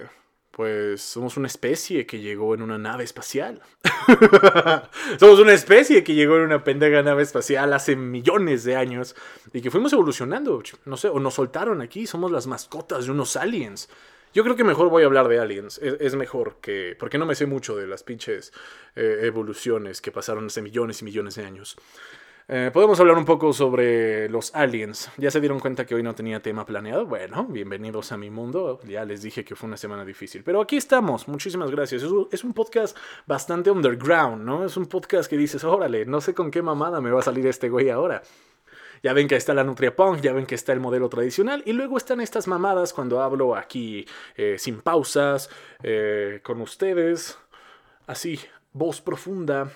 pues, 0.52 1.02
somos 1.02 1.38
una 1.38 1.48
especie 1.48 2.06
que 2.06 2.20
llegó 2.20 2.54
en 2.54 2.64
una 2.64 2.78
nave 2.78 3.06
espacial. 3.06 3.62
somos 5.18 5.40
una 5.40 5.54
especie 5.54 6.04
que 6.04 6.16
llegó 6.16 6.36
en 6.36 6.42
una 6.42 6.66
pendeja 6.66 7.02
nave 7.02 7.24
espacial 7.24 7.72
hace 7.72 7.96
millones 7.96 8.66
de 8.66 8.76
años 8.76 9.16
y 9.54 9.62
que 9.62 9.72
fuimos 9.72 9.94
evolucionando, 9.94 10.62
no 10.84 10.98
sé, 10.98 11.08
o 11.08 11.18
nos 11.22 11.36
soltaron 11.36 11.82
aquí, 11.82 12.08
somos 12.08 12.30
las 12.30 12.46
mascotas 12.46 13.06
de 13.06 13.12
unos 13.12 13.38
aliens. 13.38 13.88
Yo 14.34 14.44
creo 14.44 14.56
que 14.56 14.64
mejor 14.64 14.90
voy 14.90 15.04
a 15.04 15.06
hablar 15.06 15.28
de 15.28 15.40
Aliens. 15.40 15.78
Es, 15.78 16.16
mejor 16.16 16.58
que. 16.60 16.96
Porque 17.00 17.20
no 17.20 17.26
me 17.26 17.36
sé 17.36 17.46
mucho 17.46 17.76
de 17.76 17.86
las 17.86 18.04
pinches 18.04 18.52
eh, 18.96 19.20
evoluciones 19.22 20.02
que 20.02 20.12
pasaron 20.12 20.48
hace 20.48 20.62
millones 20.64 21.02
y 21.02 21.06
millones 21.06 21.36
de 21.36 21.46
años. 21.46 21.78
Eh, 22.48 22.72
podemos 22.74 23.00
hablar 23.00 23.16
un 23.16 23.26
poco 23.26 23.54
sobre 23.54 24.28
los 24.30 24.54
aliens. 24.56 25.12
¿Ya 25.18 25.30
se 25.30 25.40
dieron 25.40 25.60
cuenta 25.60 25.86
que 25.86 25.94
hoy 25.94 26.02
no 26.02 26.16
tenía 26.16 26.42
tema 26.42 26.66
planeado? 26.66 27.06
Bueno, 27.06 27.46
bienvenidos 27.46 28.12
a 28.12 28.18
mi 28.18 28.32
mundo. 28.32 28.80
Ya 28.86 29.06
les 29.06 29.22
dije 29.22 29.46
que 29.46 29.56
fue 29.56 29.68
una 29.68 29.78
semana 29.78 30.04
difícil. 30.04 30.44
Pero 30.44 30.62
aquí 30.62 30.78
estamos. 30.78 31.28
Muchísimas 31.28 31.70
gracias. 31.70 32.02
Es 32.02 32.10
un, 32.10 32.28
es 32.32 32.44
un 32.44 32.54
podcast 32.54 32.98
bastante 33.28 33.70
underground, 33.70 34.44
¿no? 34.44 34.66
Es 34.66 34.76
un 34.78 34.88
podcast 34.88 35.30
que 35.30 35.38
dices, 35.38 35.64
órale, 35.64 36.06
no 36.08 36.22
sé 36.22 36.34
con 36.34 36.50
qué 36.50 36.64
mamada 36.64 37.00
me 37.02 37.12
va 37.12 37.20
a 37.20 37.24
salir 37.24 37.46
este 37.46 37.70
güey 37.70 37.92
ahora. 37.92 38.24
Ya 39.04 39.12
ven 39.12 39.28
que 39.28 39.36
está 39.36 39.54
la 39.54 39.66
NutriaPunk, 39.66 40.22
ya 40.22 40.32
ven 40.32 40.46
que 40.46 40.56
está 40.56 40.72
el 40.72 40.80
modelo 40.80 41.10
tradicional 41.10 41.62
y 41.66 41.74
luego 41.74 41.98
están 41.98 42.22
estas 42.22 42.48
mamadas 42.48 42.94
cuando 42.94 43.22
hablo 43.22 43.58
aquí 43.58 44.06
eh, 44.38 44.56
sin 44.58 44.80
pausas, 44.80 45.50
eh, 45.84 46.40
con 46.42 46.62
ustedes, 46.62 47.38
así, 48.08 48.40
voz 48.72 49.02
profunda 49.02 49.70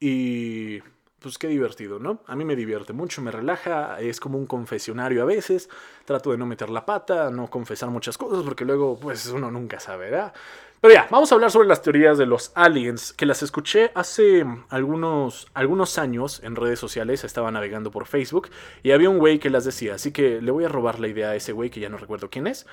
y 0.00 0.80
pues 1.20 1.38
qué 1.38 1.46
divertido, 1.46 2.00
¿no? 2.00 2.22
A 2.26 2.34
mí 2.34 2.44
me 2.44 2.56
divierte 2.56 2.92
mucho, 2.92 3.22
me 3.22 3.30
relaja, 3.30 4.00
es 4.00 4.18
como 4.18 4.38
un 4.38 4.46
confesionario 4.46 5.22
a 5.22 5.24
veces, 5.24 5.68
trato 6.04 6.32
de 6.32 6.38
no 6.38 6.46
meter 6.46 6.68
la 6.70 6.84
pata, 6.84 7.30
no 7.30 7.48
confesar 7.50 7.90
muchas 7.90 8.18
cosas 8.18 8.42
porque 8.42 8.64
luego 8.64 8.98
pues 8.98 9.26
uno 9.28 9.52
nunca 9.52 9.78
sabe, 9.78 10.10
¿verdad? 10.10 10.34
Pero 10.80 10.94
ya, 10.94 11.08
vamos 11.10 11.32
a 11.32 11.34
hablar 11.34 11.50
sobre 11.50 11.66
las 11.66 11.82
teorías 11.82 12.18
de 12.18 12.26
los 12.26 12.52
aliens, 12.54 13.12
que 13.12 13.26
las 13.26 13.42
escuché 13.42 13.90
hace 13.96 14.46
algunos, 14.68 15.48
algunos 15.52 15.98
años 15.98 16.40
en 16.44 16.54
redes 16.54 16.78
sociales, 16.78 17.24
estaba 17.24 17.50
navegando 17.50 17.90
por 17.90 18.06
Facebook 18.06 18.50
y 18.84 18.92
había 18.92 19.10
un 19.10 19.18
güey 19.18 19.40
que 19.40 19.50
las 19.50 19.64
decía, 19.64 19.94
así 19.94 20.12
que 20.12 20.40
le 20.40 20.52
voy 20.52 20.64
a 20.64 20.68
robar 20.68 21.00
la 21.00 21.08
idea 21.08 21.30
a 21.30 21.34
ese 21.34 21.50
güey 21.50 21.68
que 21.68 21.80
ya 21.80 21.88
no 21.88 21.96
recuerdo 21.96 22.30
quién 22.30 22.46
es, 22.46 22.64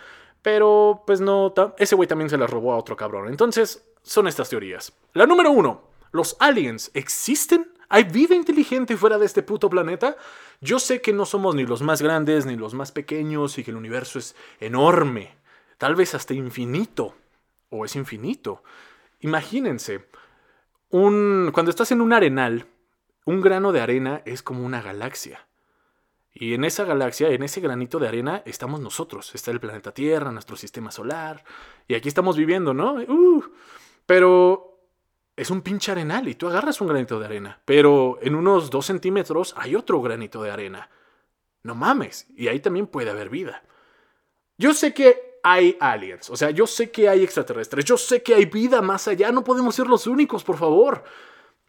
pero 0.44 1.02
pues 1.08 1.20
no, 1.20 1.52
ese 1.80 1.96
güey 1.96 2.08
también 2.08 2.30
se 2.30 2.38
la 2.38 2.46
robó 2.46 2.74
a 2.74 2.78
otro 2.78 2.96
cabrón. 2.96 3.28
Entonces, 3.28 3.84
son 4.04 4.28
estas 4.28 4.50
teorías. 4.50 4.94
La 5.14 5.26
número 5.26 5.50
uno, 5.50 5.90
¿los 6.12 6.38
aliens 6.40 6.92
existen? 6.94 7.74
¿Hay 7.90 8.04
vida 8.04 8.36
inteligente 8.36 8.98
fuera 8.98 9.18
de 9.18 9.26
este 9.26 9.42
puto 9.42 9.68
planeta? 9.68 10.16
Yo 10.62 10.78
sé 10.78 11.02
que 11.02 11.12
no 11.12 11.26
somos 11.26 11.56
ni 11.56 11.66
los 11.66 11.82
más 11.82 12.04
grandes 12.04 12.46
ni 12.46 12.56
los 12.56 12.76
más 12.76 12.92
pequeños 12.92 13.58
y 13.58 13.64
que 13.64 13.72
el 13.72 13.78
universo 13.78 14.20
es 14.20 14.36
enorme, 14.60 15.36
tal 15.80 15.96
vez 15.96 16.14
hasta 16.14 16.36
infinito 16.36 17.16
o 17.76 17.86
es 17.86 17.96
infinito. 17.96 18.64
Imagínense, 19.20 20.08
un, 20.90 21.52
cuando 21.54 21.70
estás 21.70 21.92
en 21.92 22.02
un 22.02 22.14
arenal, 22.14 22.68
un 23.26 23.42
grano 23.42 23.72
de 23.72 23.82
arena 23.82 24.22
es 24.26 24.42
como 24.42 24.66
una 24.66 24.82
galaxia. 24.82 25.48
Y 26.38 26.54
en 26.54 26.66
esa 26.66 26.84
galaxia, 26.84 27.30
en 27.30 27.44
ese 27.44 27.62
granito 27.62 27.98
de 27.98 28.10
arena, 28.10 28.44
estamos 28.46 28.82
nosotros. 28.82 29.34
Está 29.34 29.52
el 29.52 29.62
planeta 29.62 29.94
Tierra, 29.94 30.32
nuestro 30.32 30.58
sistema 30.58 30.92
solar. 30.92 31.44
Y 31.88 31.96
aquí 31.96 32.10
estamos 32.10 32.36
viviendo, 32.36 32.74
¿no? 32.74 32.96
Uh, 32.96 33.44
pero 34.06 34.82
es 35.38 35.50
un 35.50 35.62
pinche 35.62 35.94
arenal 35.94 36.28
y 36.28 36.36
tú 36.36 36.48
agarras 36.48 36.82
un 36.82 36.88
granito 36.88 37.20
de 37.20 37.26
arena. 37.26 37.62
Pero 37.64 38.20
en 38.22 38.36
unos 38.36 38.70
dos 38.70 38.86
centímetros 38.86 39.54
hay 39.58 39.76
otro 39.76 40.02
granito 40.02 40.44
de 40.44 40.52
arena. 40.52 40.90
No 41.64 41.74
mames. 41.74 42.28
Y 42.36 42.50
ahí 42.50 42.60
también 42.60 42.88
puede 42.88 43.12
haber 43.12 43.30
vida. 43.30 43.64
Yo 44.58 44.74
sé 44.74 44.94
que 44.94 45.35
hay 45.48 45.78
aliens. 45.80 46.32
O 46.32 46.36
sea, 46.36 46.50
yo 46.50 46.66
sé 46.66 46.90
que 46.90 47.08
hay 47.08 47.24
extraterrestres. 47.24 47.86
Yo 47.86 47.98
sé 47.98 48.24
que 48.24 48.34
hay 48.34 48.46
vida 48.46 48.82
más 48.82 49.08
allá. 49.08 49.32
No 49.32 49.44
podemos 49.44 49.76
ser 49.76 49.86
los 49.86 50.08
únicos, 50.08 50.44
por 50.44 50.58
favor. 50.58 51.04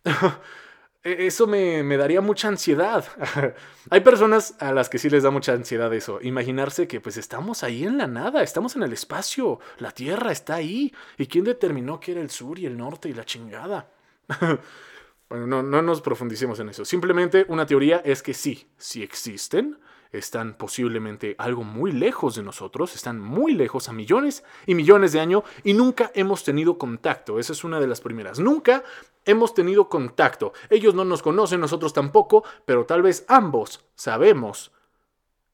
E, 1.04 1.28
eso 1.28 1.47
me, 1.47 1.97
daría 1.97 2.21
mucha 2.21 2.49
ansiedad. 2.49 3.04
Hay 3.90 4.00
personas 4.00 4.56
a 4.59 4.73
las 4.73 4.88
que 4.88 4.99
sí 4.99 5.09
les 5.09 5.23
da 5.23 5.30
mucha 5.30 5.52
ansiedad 5.52 5.95
eso. 5.95 6.18
Imaginarse 6.21 6.88
que 6.88 7.00
pues 7.00 7.16
estamos 7.16 7.62
ahí 7.62 7.85
en 7.85 7.97
la 7.97 8.09
nada, 8.09 8.42
estamos 8.42 8.75
en 8.75 8.83
el 8.83 8.92
espacio, 8.92 9.61
la 9.78 9.92
Tierra 9.92 10.33
está 10.33 10.56
ahí. 10.56 10.92
¿Y 11.16 11.28
quién 11.28 11.45
determinó 11.45 12.00
que 12.00 12.11
era 12.11 12.21
el 12.21 12.30
sur 12.30 12.59
y 12.59 12.66
el 12.66 12.76
norte 12.76 13.09
y 13.09 13.12
la 13.12 13.25
chingada? 13.25 13.88
bueno, 15.28 15.47
no, 15.47 15.62
no 15.62 15.80
nos 15.80 16.00
profundicemos 16.00 16.59
en 16.59 16.71
eso. 16.71 16.85
Simplemente 16.85 17.47
una 17.47 17.66
teoría 17.66 17.99
es 18.04 18.21
que 18.21 18.35
sí, 18.35 18.66
sí 18.76 19.04
existen 19.04 19.78
están 20.13 20.55
posiblemente 20.55 21.35
algo 21.39 21.65
muy 21.65 21.93
lejos 21.93 22.35
de 22.37 22.43
nosotros, 22.43 22.95
están 22.95 23.21
muy 23.21 23.55
lejos 23.55 23.89
a 23.89 23.93
millones 23.93 24.45
y 24.67 24.75
millones 24.75 25.13
de 25.13 25.21
años 25.21 25.43
y 25.65 25.75
nunca 25.75 26.11
hemos 26.15 26.45
tenido 26.45 26.79
contacto. 26.79 27.39
Esa 27.39 27.53
es 27.53 27.65
una 27.65 27.81
de 27.81 27.87
las 27.87 28.01
primeras. 28.01 28.39
Nunca 28.39 28.85
hemos 29.25 29.55
tenido 29.55 29.89
contacto. 29.89 30.53
Ellos 30.71 30.95
no 30.95 31.05
nos 31.05 31.23
conocen, 31.23 31.61
nosotros 31.61 31.93
tampoco, 31.93 32.45
pero 32.65 32.87
tal 32.87 33.03
vez 33.03 33.25
ambos 33.29 33.85
sabemos 33.95 34.73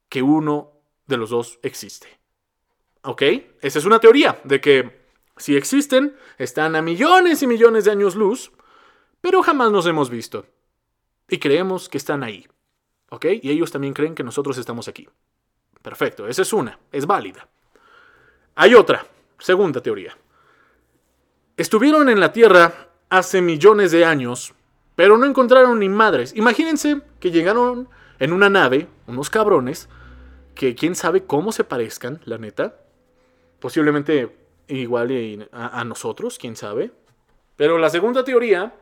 que 0.08 0.22
uno 0.22 0.72
de 1.06 1.16
los 1.16 1.30
dos 1.30 1.58
existe. 1.62 2.08
¿Ok? 3.02 3.22
Esa 3.60 3.78
es 3.78 3.84
una 3.84 3.98
teoría 3.98 4.40
de 4.44 4.60
que 4.60 5.02
si 5.36 5.56
existen, 5.56 6.16
están 6.38 6.76
a 6.76 6.82
millones 6.82 7.42
y 7.42 7.46
millones 7.46 7.84
de 7.84 7.90
años 7.90 8.14
luz, 8.14 8.52
pero 9.20 9.42
jamás 9.42 9.72
nos 9.72 9.86
hemos 9.86 10.10
visto. 10.10 10.46
Y 11.28 11.38
creemos 11.38 11.88
que 11.88 11.98
están 11.98 12.22
ahí. 12.22 12.46
¿Ok? 13.12 13.26
Y 13.42 13.50
ellos 13.50 13.70
también 13.70 13.92
creen 13.92 14.14
que 14.14 14.24
nosotros 14.24 14.56
estamos 14.56 14.88
aquí. 14.88 15.06
Perfecto, 15.82 16.26
esa 16.26 16.40
es 16.40 16.52
una, 16.54 16.78
es 16.90 17.04
válida. 17.04 17.46
Hay 18.54 18.74
otra, 18.74 19.04
segunda 19.38 19.82
teoría. 19.82 20.16
Estuvieron 21.58 22.08
en 22.08 22.20
la 22.20 22.32
Tierra 22.32 22.88
hace 23.10 23.42
millones 23.42 23.92
de 23.92 24.06
años, 24.06 24.54
pero 24.96 25.18
no 25.18 25.26
encontraron 25.26 25.78
ni 25.78 25.90
madres. 25.90 26.34
Imagínense 26.36 27.02
que 27.20 27.30
llegaron 27.30 27.90
en 28.18 28.32
una 28.32 28.48
nave, 28.48 28.88
unos 29.06 29.28
cabrones, 29.28 29.90
que 30.54 30.74
quién 30.74 30.94
sabe 30.94 31.26
cómo 31.26 31.52
se 31.52 31.64
parezcan, 31.64 32.22
la 32.24 32.38
neta. 32.38 32.80
Posiblemente 33.60 34.34
igual 34.68 35.50
a, 35.52 35.80
a 35.80 35.84
nosotros, 35.84 36.38
quién 36.38 36.56
sabe. 36.56 36.92
Pero 37.56 37.76
la 37.76 37.90
segunda 37.90 38.24
teoría 38.24 38.72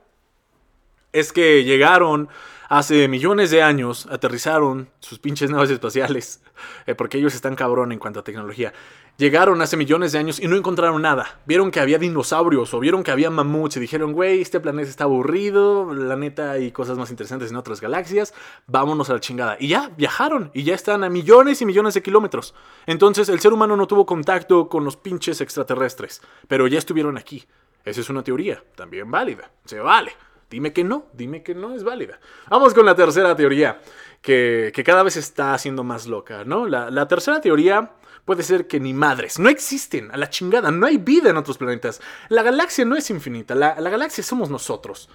es 1.12 1.32
que 1.32 1.64
llegaron 1.64 2.28
hace 2.70 3.08
millones 3.08 3.50
de 3.50 3.62
años, 3.62 4.06
aterrizaron 4.10 4.88
sus 5.00 5.18
pinches 5.18 5.50
naves 5.50 5.70
espaciales, 5.70 6.40
eh, 6.86 6.94
porque 6.94 7.18
ellos 7.18 7.34
están 7.34 7.56
cabrón 7.56 7.92
en 7.92 7.98
cuanto 7.98 8.20
a 8.20 8.24
tecnología. 8.24 8.72
Llegaron 9.16 9.60
hace 9.60 9.76
millones 9.76 10.12
de 10.12 10.18
años 10.18 10.40
y 10.40 10.46
no 10.46 10.56
encontraron 10.56 11.02
nada. 11.02 11.40
Vieron 11.44 11.70
que 11.70 11.80
había 11.80 11.98
dinosaurios 11.98 12.72
o 12.72 12.80
vieron 12.80 13.02
que 13.02 13.10
había 13.10 13.28
mamuts 13.28 13.76
y 13.76 13.80
dijeron, 13.80 14.12
güey, 14.12 14.40
este 14.40 14.60
planeta 14.60 14.88
está 14.88 15.04
aburrido, 15.04 15.92
la 15.92 16.16
neta 16.16 16.52
hay 16.52 16.70
cosas 16.72 16.96
más 16.96 17.10
interesantes 17.10 17.50
en 17.50 17.56
otras 17.56 17.82
galaxias, 17.82 18.32
vámonos 18.66 19.10
a 19.10 19.14
la 19.14 19.20
chingada. 19.20 19.58
Y 19.60 19.68
ya 19.68 19.90
viajaron 19.94 20.50
y 20.54 20.62
ya 20.62 20.74
están 20.74 21.04
a 21.04 21.10
millones 21.10 21.60
y 21.60 21.66
millones 21.66 21.92
de 21.94 22.02
kilómetros. 22.02 22.54
Entonces 22.86 23.28
el 23.28 23.40
ser 23.40 23.52
humano 23.52 23.76
no 23.76 23.86
tuvo 23.86 24.06
contacto 24.06 24.70
con 24.70 24.84
los 24.84 24.96
pinches 24.96 25.42
extraterrestres, 25.42 26.22
pero 26.48 26.66
ya 26.66 26.78
estuvieron 26.78 27.18
aquí. 27.18 27.44
Esa 27.84 28.00
es 28.00 28.08
una 28.08 28.22
teoría, 28.22 28.62
también 28.74 29.10
válida, 29.10 29.50
se 29.66 29.80
vale. 29.80 30.12
Dime 30.50 30.72
que 30.72 30.82
no, 30.82 31.06
dime 31.12 31.44
que 31.44 31.54
no 31.54 31.74
es 31.74 31.84
válida. 31.84 32.18
Vamos 32.48 32.74
con 32.74 32.84
la 32.84 32.96
tercera 32.96 33.36
teoría, 33.36 33.80
que, 34.20 34.72
cada 34.84 35.04
vez 35.04 35.16
está 35.16 35.54
haciendo 35.54 35.84
más 35.84 36.08
loca, 36.08 36.44
¿no? 36.44 36.66
La, 36.66 37.06
tercera 37.06 37.40
teoría 37.40 37.92
puede 38.24 38.42
ser 38.42 38.66
que 38.66 38.80
ni 38.80 38.92
madres, 38.92 39.38
no 39.38 39.48
existen, 39.48 40.10
a 40.10 40.16
la 40.16 40.28
chingada, 40.28 40.72
no 40.72 40.86
hay 40.86 40.96
vida 40.96 41.30
en 41.30 41.36
otros 41.36 41.56
planetas. 41.56 42.00
La 42.28 42.42
galaxia 42.42 42.84
no 42.84 42.96
es 42.96 43.10
infinita, 43.10 43.54
la, 43.54 43.74
galaxia 43.74 44.24
somos 44.24 44.50
nosotros. 44.50 45.08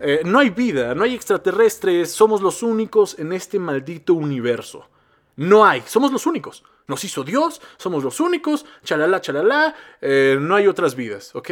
Eh, 0.00 0.22
no 0.24 0.40
hay 0.40 0.50
vida, 0.50 0.96
no 0.96 1.04
hay 1.04 1.14
extraterrestres, 1.14 2.10
somos 2.10 2.42
los 2.42 2.64
únicos 2.64 3.16
en 3.20 3.32
este 3.32 3.60
maldito 3.60 4.14
universo. 4.14 4.88
No 5.36 5.64
hay, 5.64 5.84
somos 5.86 6.10
los 6.10 6.26
únicos. 6.26 6.64
Nos 6.88 7.04
hizo 7.04 7.22
Dios, 7.22 7.60
somos 7.76 8.02
los 8.02 8.18
únicos, 8.18 8.66
chalala, 8.82 9.20
chalala, 9.20 9.76
eh, 10.00 10.36
no 10.40 10.56
hay 10.56 10.66
otras 10.66 10.96
vidas, 10.96 11.36
¿ok? 11.36 11.50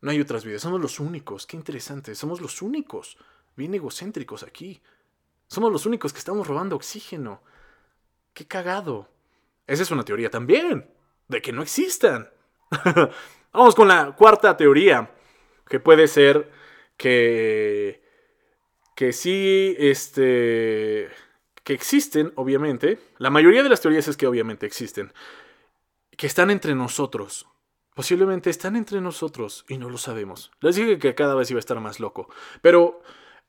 No 0.00 0.10
hay 0.10 0.20
otras 0.20 0.44
vidas, 0.44 0.62
somos 0.62 0.80
los 0.80 1.00
únicos. 1.00 1.46
Qué 1.46 1.56
interesante, 1.56 2.14
somos 2.14 2.40
los 2.40 2.62
únicos. 2.62 3.18
Bien 3.56 3.74
egocéntricos 3.74 4.42
aquí. 4.42 4.80
Somos 5.46 5.72
los 5.72 5.86
únicos 5.86 6.12
que 6.12 6.18
estamos 6.18 6.46
robando 6.46 6.76
oxígeno. 6.76 7.42
Qué 8.32 8.46
cagado. 8.46 9.08
Esa 9.66 9.82
es 9.82 9.90
una 9.90 10.04
teoría 10.04 10.30
también, 10.30 10.88
de 11.28 11.42
que 11.42 11.52
no 11.52 11.62
existan. 11.62 12.30
Vamos 13.52 13.74
con 13.74 13.88
la 13.88 14.14
cuarta 14.16 14.56
teoría, 14.56 15.10
que 15.68 15.80
puede 15.80 16.08
ser 16.08 16.50
que 16.96 18.00
que 18.94 19.14
sí 19.14 19.74
este 19.78 21.08
que 21.64 21.72
existen, 21.72 22.32
obviamente. 22.36 22.98
La 23.18 23.30
mayoría 23.30 23.62
de 23.62 23.68
las 23.68 23.80
teorías 23.80 24.06
es 24.08 24.16
que 24.16 24.26
obviamente 24.26 24.66
existen, 24.66 25.12
que 26.16 26.26
están 26.26 26.50
entre 26.50 26.74
nosotros. 26.74 27.46
Posiblemente 27.94 28.50
están 28.50 28.76
entre 28.76 29.00
nosotros 29.00 29.64
y 29.68 29.78
no 29.78 29.90
lo 29.90 29.98
sabemos. 29.98 30.50
Les 30.60 30.76
dije 30.76 30.98
que 30.98 31.14
cada 31.14 31.34
vez 31.34 31.50
iba 31.50 31.58
a 31.58 31.60
estar 31.60 31.78
más 31.80 32.00
loco. 32.00 32.28
Pero 32.62 33.02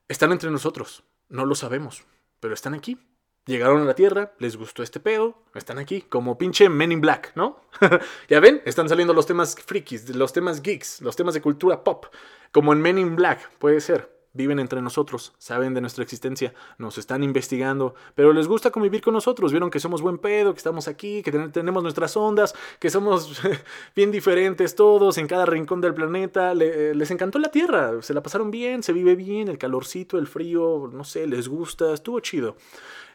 están 0.07 0.31
entre 0.31 0.51
nosotros. 0.51 1.03
No 1.29 1.45
lo 1.45 1.55
sabemos. 1.55 2.03
Pero 2.39 2.53
están 2.53 2.74
aquí. 2.74 2.98
Llegaron 3.45 3.81
a 3.81 3.86
la 3.86 3.95
Tierra, 3.95 4.36
les 4.38 4.55
gustó 4.55 4.83
este 4.83 5.00
pedo, 5.00 5.43
están 5.55 5.79
aquí, 5.79 6.03
como 6.03 6.38
pinche 6.38 6.69
Men 6.69 6.91
in 6.91 7.01
Black, 7.01 7.31
¿no? 7.36 7.60
ya 8.29 8.39
ven, 8.39 8.62
están 8.65 8.88
saliendo 8.88 9.15
los 9.15 9.25
temas 9.25 9.55
frikis, 9.55 10.15
los 10.15 10.31
temas 10.31 10.62
geeks, 10.62 11.01
los 11.01 11.15
temas 11.15 11.33
de 11.33 11.41
cultura 11.41 11.83
pop, 11.83 12.05
como 12.51 12.71
en 12.71 12.81
Men 12.81 13.00
in 13.00 13.15
Black, 13.15 13.50
puede 13.57 13.81
ser 13.81 14.20
viven 14.33 14.59
entre 14.59 14.81
nosotros, 14.81 15.33
saben 15.38 15.73
de 15.73 15.81
nuestra 15.81 16.03
existencia, 16.03 16.53
nos 16.77 16.97
están 16.97 17.23
investigando, 17.23 17.95
pero 18.15 18.31
les 18.33 18.47
gusta 18.47 18.71
convivir 18.71 19.01
con 19.01 19.13
nosotros, 19.13 19.51
vieron 19.51 19.69
que 19.69 19.79
somos 19.79 20.01
buen 20.01 20.17
pedo, 20.17 20.53
que 20.53 20.57
estamos 20.57 20.88
aquí, 20.88 21.21
que 21.21 21.31
tenemos 21.31 21.83
nuestras 21.83 22.15
ondas, 22.15 22.55
que 22.79 22.89
somos 22.89 23.41
bien 23.95 24.11
diferentes 24.11 24.75
todos 24.75 25.17
en 25.17 25.27
cada 25.27 25.45
rincón 25.45 25.81
del 25.81 25.93
planeta, 25.93 26.53
les 26.53 27.11
encantó 27.11 27.39
la 27.39 27.51
Tierra, 27.51 28.01
se 28.01 28.13
la 28.13 28.23
pasaron 28.23 28.51
bien, 28.51 28.83
se 28.83 28.93
vive 28.93 29.15
bien, 29.15 29.50
el 29.50 29.57
calorcito, 29.57 30.17
el 30.17 30.27
frío, 30.27 30.89
no 30.91 31.03
sé, 31.03 31.27
les 31.27 31.47
gusta, 31.47 31.93
estuvo 31.93 32.19
chido. 32.21 32.55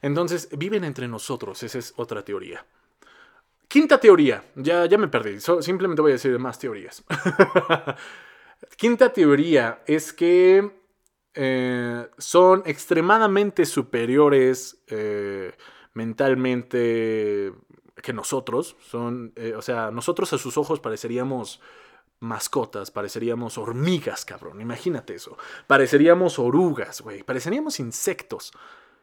Entonces, 0.03 0.49
viven 0.57 0.85
entre 0.85 1.09
nosotros, 1.09 1.63
esa 1.63 1.79
es 1.79 1.95
otra 1.97 2.23
teoría. 2.23 2.65
Quinta 3.69 3.99
teoría, 3.99 4.45
ya, 4.55 4.87
ya 4.87 4.99
me 4.99 5.09
perdí, 5.09 5.41
simplemente 5.61 6.03
voy 6.03 6.13
a 6.13 6.15
decir 6.15 6.39
más 6.39 6.59
teorías. 6.59 7.03
Quinta 8.77 9.13
teoría 9.13 9.83
es 9.87 10.13
que 10.13 10.86
eh, 11.37 12.09
son 12.17 12.63
extremadamente 12.65 13.67
superiores 13.67 14.79
eh, 14.89 15.55
mentalmente 15.93 17.53
que 18.03 18.13
nosotros. 18.15 18.77
Son, 18.81 19.33
eh, 19.37 19.55
o 19.55 19.63
sea, 19.63 19.91
nosotros 19.91 20.33
a 20.33 20.39
sus 20.39 20.57
ojos 20.57 20.81
pareceríamos 20.81 21.61
mascotas, 22.21 22.91
pareceríamos 22.91 23.59
hormigas, 23.59 24.25
cabrón. 24.25 24.63
Imagínate 24.63 25.15
eso. 25.15 25.37
Pareceríamos 25.67 26.39
orugas, 26.39 27.03
güey. 27.03 27.23
Pareceríamos 27.23 27.81
insectos. 27.81 28.53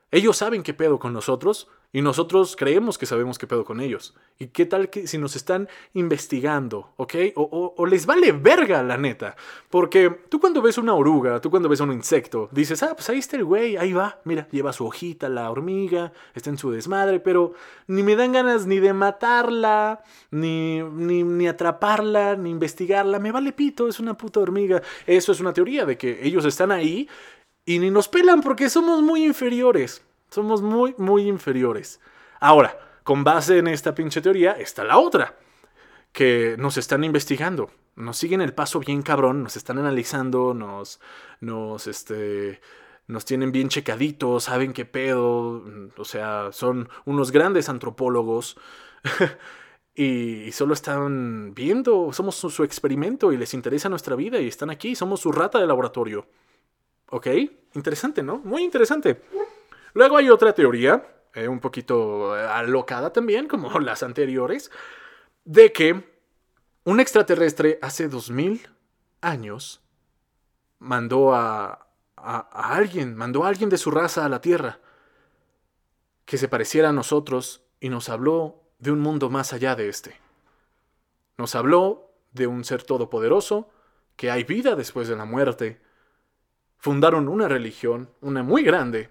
Ellos 0.09 0.35
saben 0.35 0.63
qué 0.63 0.73
pedo 0.73 0.97
con 0.97 1.13
nosotros 1.13 1.69
y 1.95 2.01
nosotros 2.01 2.55
creemos 2.55 2.97
que 2.97 3.05
sabemos 3.05 3.37
qué 3.37 3.45
pedo 3.45 3.63
con 3.63 3.79
ellos. 3.79 4.15
¿Y 4.39 4.47
qué 4.47 4.65
tal 4.65 4.89
que 4.89 5.05
si 5.05 5.19
nos 5.19 5.35
están 5.35 5.69
investigando, 5.93 6.91
ok? 6.97 7.13
O, 7.35 7.85
les 7.85 8.07
vale 8.07 8.31
verga, 8.31 8.81
la 8.81 8.97
neta. 8.97 9.35
Porque 9.69 10.09
tú 10.27 10.39
cuando 10.39 10.63
ves 10.63 10.79
una 10.79 10.95
oruga, 10.95 11.39
tú 11.39 11.51
cuando 11.51 11.69
ves 11.69 11.81
un 11.81 11.93
insecto, 11.93 12.49
dices, 12.51 12.81
ah, 12.81 12.95
pues 12.95 13.09
ahí 13.09 13.19
está 13.19 13.37
el 13.37 13.45
güey, 13.45 13.77
ahí 13.77 13.93
va, 13.93 14.19
mira, 14.23 14.47
lleva 14.49 14.73
su 14.73 14.87
hojita 14.87 15.29
la 15.29 15.51
hormiga, 15.51 16.11
está 16.33 16.49
en 16.49 16.57
su 16.57 16.71
desmadre, 16.71 17.19
pero 17.19 17.53
ni 17.85 18.01
me 18.01 18.15
dan 18.15 18.31
ganas 18.31 18.65
ni 18.65 18.79
de 18.79 18.91
matarla, 18.91 20.03
ni, 20.31 20.81
ni, 20.81 21.21
ni 21.21 21.47
atraparla, 21.47 22.35
ni 22.35 22.49
investigarla, 22.49 23.19
me 23.19 23.31
vale 23.31 23.53
pito, 23.53 23.87
es 23.87 23.99
una 23.99 24.17
puta 24.17 24.39
hormiga. 24.39 24.81
Eso 25.05 25.31
es 25.31 25.39
una 25.39 25.53
teoría 25.53 25.85
de 25.85 25.95
que 25.95 26.25
ellos 26.25 26.43
están 26.45 26.71
ahí 26.71 27.07
y 27.65 27.77
ni 27.77 27.91
nos 27.91 28.07
pelan 28.07 28.41
porque 28.41 28.67
somos 28.67 29.03
muy 29.03 29.23
inferiores. 29.23 30.01
Somos 30.33 30.63
muy, 30.63 30.95
muy 30.97 31.27
inferiores. 31.27 31.99
Ahora, 32.39 32.75
con 33.03 33.23
base 33.23 33.59
en 33.59 33.67
esta 33.67 33.93
pinche 33.93 34.19
teoría, 34.19 34.53
está 34.53 34.83
la 34.83 34.97
otra. 34.97 35.37
Que 36.11 36.55
nos 36.57 36.77
están 36.77 37.03
investigando. 37.03 37.69
Nos 37.95 38.17
siguen 38.17 38.41
el 38.41 38.51
paso 38.51 38.79
bien 38.79 39.03
cabrón. 39.03 39.43
Nos 39.43 39.57
están 39.57 39.77
analizando. 39.77 40.55
Nos. 40.55 40.99
Nos. 41.39 41.85
Este. 41.85 42.61
nos 43.05 43.25
tienen 43.25 43.51
bien 43.51 43.69
checaditos, 43.69 44.45
saben 44.45 44.73
qué 44.73 44.85
pedo, 44.85 45.63
o 45.97 46.05
sea, 46.05 46.51
son 46.51 46.89
unos 47.05 47.31
grandes 47.31 47.69
antropólogos. 47.69 48.57
y, 49.93 50.51
solo 50.51 50.73
están 50.73 51.53
viendo, 51.53 52.11
somos 52.11 52.37
su, 52.37 52.63
experimento 52.63 53.31
y 53.33 53.37
les 53.37 53.53
interesa 53.53 53.87
nuestra 53.87 54.15
vida 54.15 54.39
y 54.39 54.47
están 54.47 54.71
aquí, 54.71 54.95
somos 54.95 55.19
su 55.19 55.31
rata 55.31 55.59
de 55.59 55.67
laboratorio. 55.67 56.25
¿Ok? 57.11 57.27
Interesante, 57.75 58.23
¿no? 58.23 58.39
Muy 58.39 58.63
interesante. 58.63 59.21
Luego 59.93 60.17
hay 60.17 60.29
otra 60.29 60.53
teoría, 60.53 61.05
eh, 61.33 61.47
un 61.47 61.59
poquito 61.59 62.33
alocada 62.33 63.11
también, 63.13 63.47
como 63.47 63.69
las 63.79 64.03
anteriores, 64.03 64.71
de 65.45 65.71
que 65.71 66.03
un 66.83 66.99
extraterrestre 66.99 67.79
hace 67.81 68.07
dos 68.07 68.29
mil 68.29 68.67
años 69.21 69.81
mandó 70.79 71.33
a, 71.33 71.87
a, 72.17 72.75
alguien, 72.75 73.15
mandó 73.15 73.43
a 73.45 73.49
alguien 73.49 73.69
de 73.69 73.77
su 73.77 73.91
raza 73.91 74.25
a 74.25 74.29
la 74.29 74.41
Tierra 74.41 74.79
que 76.25 76.37
se 76.37 76.47
pareciera 76.47 76.89
a 76.89 76.93
nosotros 76.93 77.63
y 77.79 77.89
nos 77.89 78.09
habló 78.09 78.63
de 78.79 78.91
un 78.91 78.99
mundo 78.99 79.29
más 79.29 79.53
allá 79.53 79.75
de 79.75 79.89
este. 79.89 80.19
Nos 81.37 81.55
habló 81.55 82.11
de 82.31 82.47
un 82.47 82.63
ser 82.63 82.83
todopoderoso, 82.83 83.69
que 84.15 84.31
hay 84.31 84.43
vida 84.43 84.75
después 84.75 85.07
de 85.07 85.15
la 85.15 85.25
muerte. 85.25 85.81
Fundaron 86.77 87.27
una 87.27 87.47
religión, 87.47 88.09
una 88.21 88.43
muy 88.43 88.63
grande. 88.63 89.09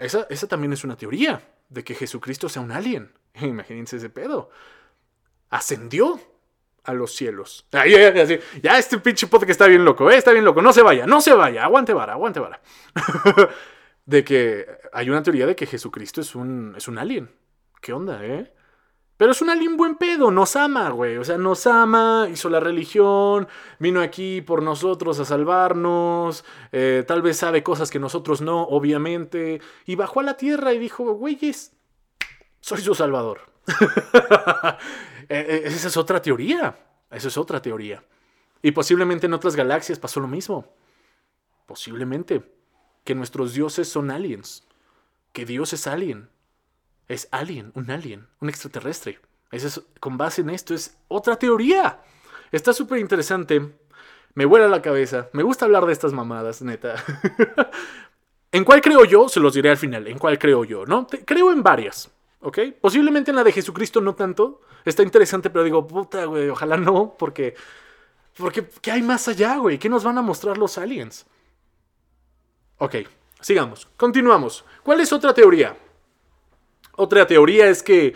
Esa, 0.00 0.26
esa 0.30 0.48
también 0.48 0.72
es 0.72 0.82
una 0.82 0.96
teoría, 0.96 1.42
de 1.68 1.84
que 1.84 1.94
Jesucristo 1.94 2.48
sea 2.48 2.62
un 2.62 2.72
alien. 2.72 3.12
Imagínense 3.40 3.96
ese 3.96 4.10
pedo. 4.10 4.50
Ascendió 5.50 6.20
a 6.84 6.92
los 6.94 7.14
cielos. 7.14 7.66
ya, 8.62 8.78
este 8.78 8.98
pinche 8.98 9.26
podcast 9.26 9.50
está 9.50 9.66
bien 9.66 9.84
loco, 9.84 10.10
¿eh? 10.10 10.16
está 10.16 10.32
bien 10.32 10.44
loco. 10.44 10.62
No 10.62 10.72
se 10.72 10.82
vaya, 10.82 11.06
no 11.06 11.20
se 11.20 11.32
vaya. 11.32 11.64
Aguante 11.64 11.92
vara, 11.92 12.14
aguante 12.14 12.40
vara. 12.40 12.60
de 14.06 14.24
que 14.24 14.66
hay 14.92 15.10
una 15.10 15.22
teoría 15.22 15.46
de 15.46 15.54
que 15.54 15.66
Jesucristo 15.66 16.20
es 16.20 16.34
un, 16.34 16.74
es 16.76 16.88
un 16.88 16.98
alien. 16.98 17.30
¿Qué 17.80 17.92
onda, 17.92 18.24
eh? 18.24 18.52
Pero 19.20 19.32
es 19.32 19.42
un 19.42 19.50
alien 19.50 19.76
buen 19.76 19.96
pedo, 19.96 20.30
nos 20.30 20.56
ama, 20.56 20.88
güey. 20.88 21.18
O 21.18 21.24
sea, 21.24 21.36
nos 21.36 21.66
ama, 21.66 22.26
hizo 22.32 22.48
la 22.48 22.58
religión, 22.58 23.48
vino 23.78 24.00
aquí 24.00 24.40
por 24.40 24.62
nosotros 24.62 25.20
a 25.20 25.26
salvarnos, 25.26 26.42
eh, 26.72 27.04
tal 27.06 27.20
vez 27.20 27.36
sabe 27.36 27.62
cosas 27.62 27.90
que 27.90 27.98
nosotros 27.98 28.40
no, 28.40 28.62
obviamente. 28.62 29.60
Y 29.84 29.94
bajó 29.94 30.20
a 30.20 30.22
la 30.22 30.38
tierra 30.38 30.72
y 30.72 30.78
dijo, 30.78 31.12
güeyes, 31.12 31.74
soy 32.60 32.80
su 32.80 32.94
salvador. 32.94 33.42
Eh, 35.32 35.46
eh, 35.48 35.62
esa 35.66 35.86
es 35.86 35.96
otra 35.96 36.20
teoría. 36.20 36.76
Esa 37.08 37.28
es 37.28 37.36
otra 37.36 37.62
teoría. 37.62 38.02
Y 38.62 38.72
posiblemente 38.72 39.26
en 39.26 39.34
otras 39.34 39.54
galaxias 39.54 40.00
pasó 40.00 40.18
lo 40.18 40.26
mismo. 40.26 40.74
Posiblemente. 41.66 42.42
Que 43.04 43.14
nuestros 43.14 43.54
dioses 43.54 43.88
son 43.88 44.10
aliens. 44.10 44.66
Que 45.32 45.44
Dios 45.44 45.72
es 45.72 45.86
alien. 45.86 46.30
Es 47.10 47.26
alien, 47.32 47.72
un 47.74 47.90
alien, 47.90 48.28
un 48.40 48.48
extraterrestre. 48.48 49.18
es, 49.50 49.82
con 49.98 50.16
base 50.16 50.42
en 50.42 50.50
esto 50.50 50.74
es 50.74 50.96
otra 51.08 51.34
teoría. 51.34 51.98
Está 52.52 52.72
súper 52.72 53.00
interesante. 53.00 53.68
Me 54.34 54.44
vuela 54.44 54.68
la 54.68 54.80
cabeza. 54.80 55.28
Me 55.32 55.42
gusta 55.42 55.64
hablar 55.64 55.86
de 55.86 55.92
estas 55.92 56.12
mamadas, 56.12 56.62
neta. 56.62 56.94
¿En 58.52 58.62
cuál 58.62 58.80
creo 58.80 59.04
yo? 59.04 59.28
Se 59.28 59.40
los 59.40 59.54
diré 59.54 59.70
al 59.70 59.76
final. 59.76 60.06
¿En 60.06 60.18
cuál 60.18 60.38
creo 60.38 60.62
yo? 60.62 60.86
¿No? 60.86 61.08
creo 61.08 61.50
en 61.50 61.64
varias. 61.64 62.12
¿Ok? 62.42 62.60
Posiblemente 62.80 63.32
en 63.32 63.36
la 63.38 63.42
de 63.42 63.50
Jesucristo 63.50 64.00
no 64.00 64.14
tanto. 64.14 64.60
Está 64.84 65.02
interesante, 65.02 65.50
pero 65.50 65.64
digo, 65.64 65.84
puta, 65.84 66.26
güey, 66.26 66.48
ojalá 66.48 66.76
no, 66.76 67.16
porque. 67.18 67.56
Porque, 68.36 68.68
¿qué 68.80 68.92
hay 68.92 69.02
más 69.02 69.26
allá, 69.26 69.56
güey? 69.56 69.78
¿Qué 69.78 69.88
nos 69.88 70.04
van 70.04 70.18
a 70.18 70.22
mostrar 70.22 70.56
los 70.58 70.78
aliens? 70.78 71.26
Ok, 72.78 72.98
sigamos, 73.40 73.88
continuamos. 73.96 74.64
¿Cuál 74.84 75.00
es 75.00 75.12
otra 75.12 75.34
teoría? 75.34 75.76
Otra 77.00 77.26
teoría 77.26 77.66
es 77.68 77.82
que 77.82 78.14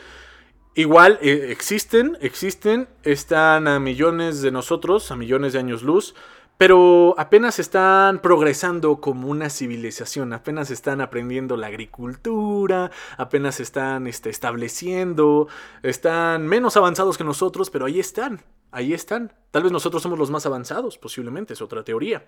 igual 0.75 1.19
eh, 1.23 1.47
existen, 1.49 2.19
existen, 2.21 2.87
están 3.03 3.67
a 3.67 3.81
millones 3.81 4.43
de 4.43 4.51
nosotros, 4.51 5.11
a 5.11 5.17
millones 5.17 5.55
de 5.55 5.59
años 5.59 5.83
luz, 5.83 6.15
pero 6.59 7.15
apenas 7.17 7.59
están 7.59 8.19
progresando 8.19 9.01
como 9.01 9.29
una 9.29 9.49
civilización, 9.49 10.35
apenas 10.35 10.71
están 10.71 11.01
aprendiendo 11.01 11.57
la 11.57 11.69
agricultura, 11.69 12.91
apenas 13.17 13.59
están 13.59 14.07
este, 14.07 14.29
estableciendo, 14.29 15.49
están 15.83 16.47
menos 16.47 16.77
avanzados 16.77 17.17
que 17.17 17.25
nosotros, 17.25 17.71
pero 17.71 17.87
ahí 17.87 17.99
están, 17.99 18.43
ahí 18.71 18.93
están. 18.93 19.33
Tal 19.51 19.63
vez 19.63 19.73
nosotros 19.73 20.03
somos 20.03 20.19
los 20.19 20.31
más 20.31 20.45
avanzados, 20.45 20.99
posiblemente, 20.99 21.55
es 21.55 21.63
otra 21.63 21.85
teoría. 21.85 22.23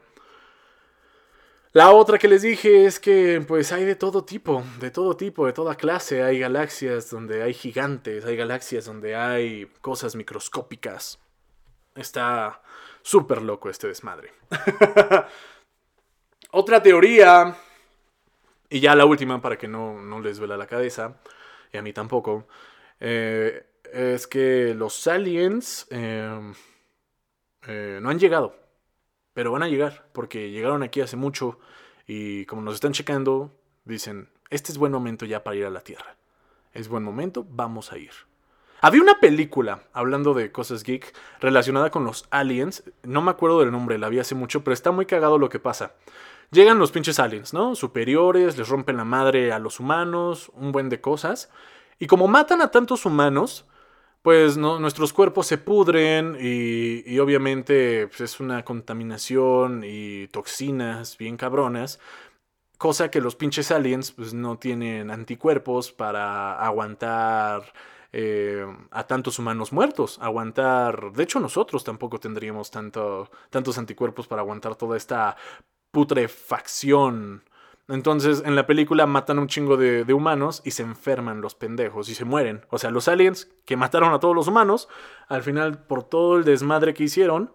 La 1.72 1.90
otra 1.90 2.18
que 2.18 2.28
les 2.28 2.42
dije 2.42 2.86
es 2.86 2.98
que 2.98 3.44
pues 3.46 3.70
hay 3.72 3.84
de 3.84 3.96
todo 3.96 4.24
tipo, 4.24 4.62
de 4.80 4.90
todo 4.90 5.16
tipo, 5.16 5.46
de 5.46 5.52
toda 5.52 5.74
clase. 5.74 6.22
Hay 6.22 6.38
galaxias 6.38 7.10
donde 7.10 7.42
hay 7.42 7.52
gigantes, 7.52 8.24
hay 8.24 8.36
galaxias 8.36 8.86
donde 8.86 9.14
hay 9.14 9.66
cosas 9.80 10.16
microscópicas. 10.16 11.18
Está 11.94 12.62
Súper 13.06 13.40
loco 13.40 13.70
este 13.70 13.86
desmadre. 13.86 14.32
Otra 16.50 16.82
teoría, 16.82 17.56
y 18.68 18.80
ya 18.80 18.96
la 18.96 19.04
última 19.04 19.40
para 19.40 19.56
que 19.56 19.68
no, 19.68 20.18
les 20.18 20.38
duela 20.38 20.56
la 20.56 20.66
cabeza, 20.66 21.14
y 21.72 21.76
a 21.76 21.82
mí 21.82 21.92
tampoco, 21.92 22.48
eh, 22.98 23.64
es 23.92 24.26
que 24.26 24.74
los 24.74 25.06
aliens 25.06 25.86
em, 25.90 26.52
eh, 27.68 28.00
no 28.02 28.10
han 28.10 28.18
llegado, 28.18 28.56
pero 29.36 29.52
van 29.52 29.62
a 29.62 29.68
llegar, 29.68 30.06
porque 30.14 30.50
llegaron 30.50 30.82
aquí 30.82 31.02
hace 31.02 31.14
mucho 31.14 31.58
y 32.06 32.46
como 32.46 32.62
nos 32.62 32.76
están 32.76 32.92
checando, 32.92 33.52
dicen, 33.84 34.30
este 34.48 34.72
es 34.72 34.78
buen 34.78 34.92
momento 34.92 35.26
ya 35.26 35.44
para 35.44 35.56
ir 35.56 35.66
a 35.66 35.70
la 35.70 35.82
Tierra. 35.82 36.16
Es 36.72 36.88
buen 36.88 37.04
momento, 37.04 37.46
vamos 37.46 37.92
a 37.92 37.98
ir. 37.98 38.12
Había 38.80 39.02
una 39.02 39.20
película, 39.20 39.82
hablando 39.92 40.32
de 40.32 40.52
cosas 40.52 40.84
geek, 40.84 41.14
relacionada 41.38 41.90
con 41.90 42.06
los 42.06 42.26
aliens. 42.30 42.84
No 43.02 43.20
me 43.20 43.30
acuerdo 43.30 43.60
del 43.60 43.72
nombre, 43.72 43.98
la 43.98 44.08
vi 44.08 44.20
hace 44.20 44.34
mucho, 44.34 44.64
pero 44.64 44.72
está 44.72 44.90
muy 44.90 45.04
cagado 45.04 45.36
lo 45.36 45.50
que 45.50 45.58
pasa. 45.58 45.92
Llegan 46.50 46.78
los 46.78 46.90
pinches 46.90 47.18
aliens, 47.18 47.52
¿no? 47.52 47.74
Superiores, 47.74 48.56
les 48.56 48.70
rompen 48.70 48.96
la 48.96 49.04
madre 49.04 49.52
a 49.52 49.58
los 49.58 49.80
humanos, 49.80 50.50
un 50.54 50.72
buen 50.72 50.88
de 50.88 51.02
cosas. 51.02 51.50
Y 51.98 52.06
como 52.06 52.26
matan 52.26 52.62
a 52.62 52.70
tantos 52.70 53.04
humanos, 53.04 53.66
pues 54.26 54.56
¿no? 54.56 54.80
nuestros 54.80 55.12
cuerpos 55.12 55.46
se 55.46 55.56
pudren 55.56 56.36
y, 56.40 57.16
obviamente 57.20 58.08
pues, 58.08 58.22
es 58.22 58.40
una 58.40 58.64
contaminación 58.64 59.84
y 59.86 60.26
toxinas 60.26 61.16
bien 61.16 61.36
cabronas. 61.36 62.00
Cosa 62.76 63.08
que 63.08 63.20
los 63.20 63.36
pinches 63.36 63.70
aliens 63.70 64.10
pues, 64.10 64.34
no 64.34 64.58
tienen 64.58 65.12
anticuerpos 65.12 65.92
para 65.92 66.58
aguantar 66.58 67.72
eh, 68.12 68.66
a 68.90 69.06
tantos 69.06 69.38
humanos 69.38 69.72
muertos, 69.72 70.18
aguantar, 70.20 71.12
de 71.12 71.22
hecho 71.22 71.38
nosotros 71.38 71.84
tampoco 71.84 72.18
tendríamos 72.18 72.72
tanto, 72.72 73.30
tantos 73.50 73.78
anticuerpos 73.78 74.26
para 74.26 74.42
aguantar 74.42 74.74
toda 74.74 74.96
esta 74.96 75.36
putrefacción. 75.92 77.44
Entonces, 77.88 78.42
en 78.44 78.56
la 78.56 78.66
película 78.66 79.06
matan 79.06 79.38
un 79.38 79.46
chingo 79.46 79.76
de, 79.76 80.04
de, 80.04 80.12
humanos 80.12 80.60
y 80.64 80.72
se 80.72 80.82
enferman 80.82 81.40
los 81.40 81.54
pendejos 81.54 82.08
y 82.08 82.14
se 82.14 82.24
mueren. 82.24 82.66
O 82.70 82.78
sea, 82.78 82.90
los 82.90 83.06
aliens 83.06 83.48
que 83.64 83.76
mataron 83.76 84.12
a 84.12 84.18
todos 84.18 84.34
los 84.34 84.48
humanos, 84.48 84.88
al 85.28 85.42
final, 85.42 85.78
por 85.84 86.02
todo 86.02 86.36
el 86.36 86.44
desmadre 86.44 86.94
que 86.94 87.04
hicieron, 87.04 87.52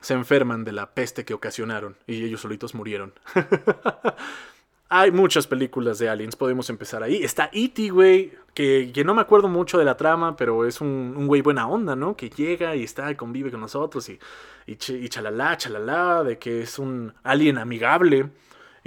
se 0.00 0.14
enferman 0.14 0.64
de 0.64 0.72
la 0.72 0.94
peste 0.94 1.24
que 1.24 1.34
ocasionaron 1.34 1.96
y 2.06 2.24
ellos 2.24 2.42
solitos 2.42 2.74
murieron. 2.74 3.14
Hay 4.88 5.10
muchas 5.10 5.48
películas 5.48 5.98
de 5.98 6.08
aliens, 6.08 6.36
podemos 6.36 6.70
empezar 6.70 7.02
ahí. 7.02 7.24
Está 7.24 7.50
E.T., 7.52 7.88
güey, 7.88 8.32
que, 8.54 9.02
no 9.04 9.14
me 9.16 9.20
acuerdo 9.20 9.48
mucho 9.48 9.78
de 9.78 9.84
la 9.84 9.96
trama, 9.96 10.36
pero 10.36 10.64
es 10.64 10.80
un, 10.80 11.26
güey 11.26 11.40
buena 11.40 11.66
onda, 11.66 11.96
¿no? 11.96 12.16
Que 12.16 12.30
llega 12.30 12.76
y 12.76 12.84
está 12.84 13.10
y 13.10 13.16
convive 13.16 13.50
con 13.50 13.60
nosotros 13.60 14.08
y, 14.08 14.20
y, 14.64 14.74
y 14.74 15.08
chalala, 15.08 15.56
chalala, 15.56 16.22
de 16.22 16.38
que 16.38 16.62
es 16.62 16.78
un 16.78 17.12
alien 17.24 17.58
amigable 17.58 18.30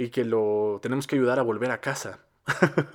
y 0.00 0.08
que 0.08 0.24
lo 0.24 0.78
tenemos 0.80 1.06
que 1.06 1.16
ayudar 1.16 1.38
a 1.38 1.42
volver 1.42 1.70
a 1.70 1.82
casa. 1.82 2.20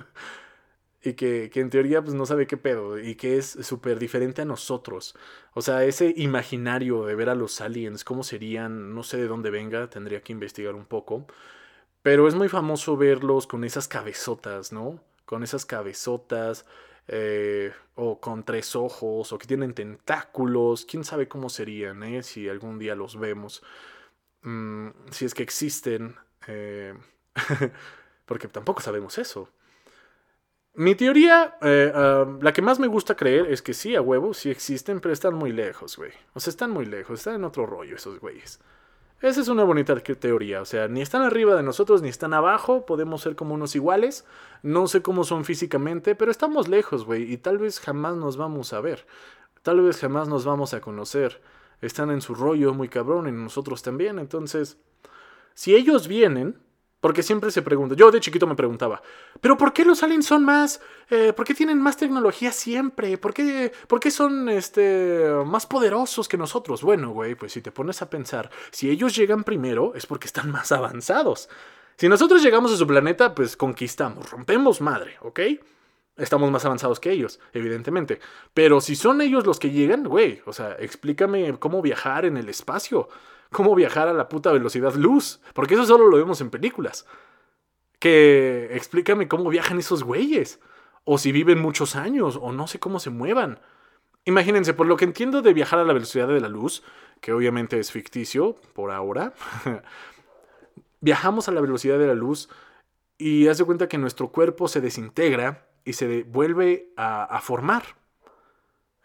y 1.04 1.12
que, 1.12 1.50
que, 1.52 1.60
en 1.60 1.70
teoría 1.70 2.02
pues 2.02 2.14
no 2.14 2.26
sabe 2.26 2.48
qué 2.48 2.56
pedo 2.56 2.98
y 2.98 3.14
que 3.14 3.38
es 3.38 3.46
súper 3.46 4.00
diferente 4.00 4.42
a 4.42 4.44
nosotros. 4.44 5.14
O 5.54 5.62
sea, 5.62 5.84
ese 5.84 6.12
imaginario 6.16 7.04
de 7.04 7.14
ver 7.14 7.28
a 7.28 7.36
los 7.36 7.60
aliens, 7.60 8.02
cómo 8.02 8.24
serían, 8.24 8.92
no 8.92 9.04
sé 9.04 9.18
de 9.18 9.28
dónde 9.28 9.50
venga, 9.50 9.88
tendría 9.88 10.20
que 10.20 10.32
investigar 10.32 10.74
un 10.74 10.84
poco. 10.84 11.28
Pero 12.02 12.26
es 12.26 12.34
muy 12.34 12.48
famoso 12.48 12.96
verlos 12.96 13.46
con 13.46 13.62
esas 13.62 13.86
cabezotas, 13.86 14.72
¿no? 14.72 15.00
Con 15.26 15.44
esas 15.44 15.64
cabezotas. 15.64 16.66
Eh, 17.08 17.72
o 17.94 18.20
con 18.20 18.44
tres 18.44 18.74
ojos, 18.74 19.32
o 19.32 19.38
que 19.38 19.46
tienen 19.46 19.74
tentáculos, 19.74 20.84
quién 20.84 21.04
sabe 21.04 21.28
cómo 21.28 21.48
serían, 21.50 22.02
¿eh? 22.02 22.24
si 22.24 22.48
algún 22.48 22.80
día 22.80 22.96
los 22.96 23.16
vemos, 23.16 23.62
mm, 24.42 24.88
si 25.12 25.24
es 25.24 25.32
que 25.32 25.44
existen, 25.44 26.16
porque 28.26 28.48
tampoco 28.48 28.80
sabemos 28.80 29.18
eso. 29.18 29.48
Mi 30.74 30.94
teoría, 30.94 31.56
eh, 31.62 31.92
la 32.40 32.52
que 32.52 32.60
más 32.60 32.78
me 32.78 32.86
gusta 32.86 33.16
creer 33.16 33.46
es 33.46 33.62
que 33.62 33.72
sí, 33.72 33.96
a 33.96 34.02
huevo, 34.02 34.34
sí 34.34 34.50
existen, 34.50 35.00
pero 35.00 35.12
están 35.12 35.34
muy 35.34 35.52
lejos, 35.52 35.96
güey. 35.96 36.12
O 36.34 36.40
sea, 36.40 36.50
están 36.50 36.70
muy 36.70 36.84
lejos, 36.84 37.20
están 37.20 37.36
en 37.36 37.44
otro 37.44 37.64
rollo 37.64 37.96
esos 37.96 38.20
güeyes. 38.20 38.60
Esa 39.22 39.40
es 39.40 39.48
una 39.48 39.64
bonita 39.64 39.96
teoría. 39.96 40.60
O 40.60 40.66
sea, 40.66 40.88
ni 40.88 41.00
están 41.00 41.22
arriba 41.22 41.54
de 41.56 41.62
nosotros 41.62 42.02
ni 42.02 42.08
están 42.08 42.34
abajo. 42.34 42.84
Podemos 42.84 43.22
ser 43.22 43.34
como 43.34 43.54
unos 43.54 43.74
iguales. 43.74 44.26
No 44.62 44.88
sé 44.88 45.00
cómo 45.00 45.24
son 45.24 45.44
físicamente, 45.44 46.14
pero 46.14 46.30
estamos 46.30 46.68
lejos, 46.68 47.06
güey. 47.06 47.32
Y 47.32 47.38
tal 47.38 47.56
vez 47.58 47.80
jamás 47.80 48.16
nos 48.16 48.36
vamos 48.36 48.72
a 48.74 48.80
ver. 48.80 49.06
Tal 49.62 49.80
vez 49.80 49.98
jamás 49.98 50.28
nos 50.28 50.44
vamos 50.44 50.74
a 50.74 50.80
conocer. 50.80 51.40
Están 51.80 52.10
en 52.10 52.20
su 52.20 52.34
rollo 52.34 52.74
muy 52.74 52.88
cabrón 52.88 53.26
y 53.28 53.32
nosotros 53.32 53.82
también. 53.82 54.18
Entonces, 54.18 54.78
si 55.56 55.74
ellos 55.74 56.06
vienen, 56.06 56.60
porque 57.00 57.22
siempre 57.22 57.50
se 57.50 57.62
pregunta, 57.62 57.94
yo 57.94 58.10
de 58.10 58.20
chiquito 58.20 58.46
me 58.46 58.54
preguntaba, 58.54 59.00
pero 59.40 59.56
¿por 59.56 59.72
qué 59.72 59.86
los 59.86 60.02
aliens 60.02 60.26
son 60.26 60.44
más, 60.44 60.82
eh, 61.08 61.32
por 61.32 61.46
qué 61.46 61.54
tienen 61.54 61.80
más 61.80 61.96
tecnología 61.96 62.52
siempre? 62.52 63.16
¿Por 63.16 63.32
qué, 63.32 63.72
por 63.88 63.98
qué 63.98 64.10
son 64.10 64.50
este, 64.50 65.30
más 65.46 65.64
poderosos 65.64 66.28
que 66.28 66.36
nosotros? 66.36 66.82
Bueno, 66.82 67.10
güey, 67.12 67.34
pues 67.34 67.52
si 67.52 67.62
te 67.62 67.72
pones 67.72 68.02
a 68.02 68.10
pensar, 68.10 68.50
si 68.70 68.90
ellos 68.90 69.16
llegan 69.16 69.44
primero 69.44 69.94
es 69.94 70.04
porque 70.04 70.26
están 70.26 70.50
más 70.52 70.72
avanzados. 70.72 71.48
Si 71.96 72.06
nosotros 72.06 72.42
llegamos 72.42 72.70
a 72.72 72.76
su 72.76 72.86
planeta, 72.86 73.34
pues 73.34 73.56
conquistamos, 73.56 74.30
rompemos 74.30 74.82
madre, 74.82 75.16
¿ok? 75.22 75.40
Estamos 76.18 76.50
más 76.50 76.66
avanzados 76.66 77.00
que 77.00 77.12
ellos, 77.12 77.40
evidentemente. 77.54 78.20
Pero 78.52 78.82
si 78.82 78.94
son 78.94 79.22
ellos 79.22 79.46
los 79.46 79.58
que 79.58 79.70
llegan, 79.70 80.04
güey, 80.04 80.42
o 80.44 80.52
sea, 80.52 80.76
explícame 80.78 81.58
cómo 81.58 81.80
viajar 81.80 82.26
en 82.26 82.36
el 82.36 82.50
espacio 82.50 83.08
cómo 83.50 83.74
viajar 83.74 84.08
a 84.08 84.12
la 84.12 84.28
puta 84.28 84.52
velocidad 84.52 84.94
luz. 84.94 85.40
Porque 85.54 85.74
eso 85.74 85.86
solo 85.86 86.08
lo 86.08 86.16
vemos 86.16 86.40
en 86.40 86.50
películas. 86.50 87.06
Que 87.98 88.68
explícame 88.72 89.28
cómo 89.28 89.50
viajan 89.50 89.78
esos 89.78 90.04
güeyes. 90.04 90.60
O 91.04 91.18
si 91.18 91.32
viven 91.32 91.60
muchos 91.60 91.96
años, 91.96 92.38
o 92.40 92.52
no 92.52 92.66
sé 92.66 92.78
cómo 92.78 92.98
se 92.98 93.10
muevan. 93.10 93.60
Imagínense, 94.24 94.74
por 94.74 94.86
lo 94.86 94.96
que 94.96 95.04
entiendo 95.04 95.40
de 95.40 95.54
viajar 95.54 95.78
a 95.78 95.84
la 95.84 95.92
velocidad 95.92 96.26
de 96.26 96.40
la 96.40 96.48
luz, 96.48 96.82
que 97.20 97.32
obviamente 97.32 97.78
es 97.78 97.92
ficticio 97.92 98.56
por 98.74 98.90
ahora, 98.90 99.34
viajamos 101.00 101.48
a 101.48 101.52
la 101.52 101.60
velocidad 101.60 101.98
de 101.98 102.08
la 102.08 102.14
luz 102.14 102.48
y 103.18 103.46
haz 103.46 103.58
de 103.58 103.64
cuenta 103.64 103.88
que 103.88 103.98
nuestro 103.98 104.28
cuerpo 104.28 104.66
se 104.66 104.80
desintegra 104.80 105.68
y 105.84 105.92
se 105.92 106.24
vuelve 106.24 106.92
a, 106.96 107.24
a 107.24 107.40
formar. 107.40 107.84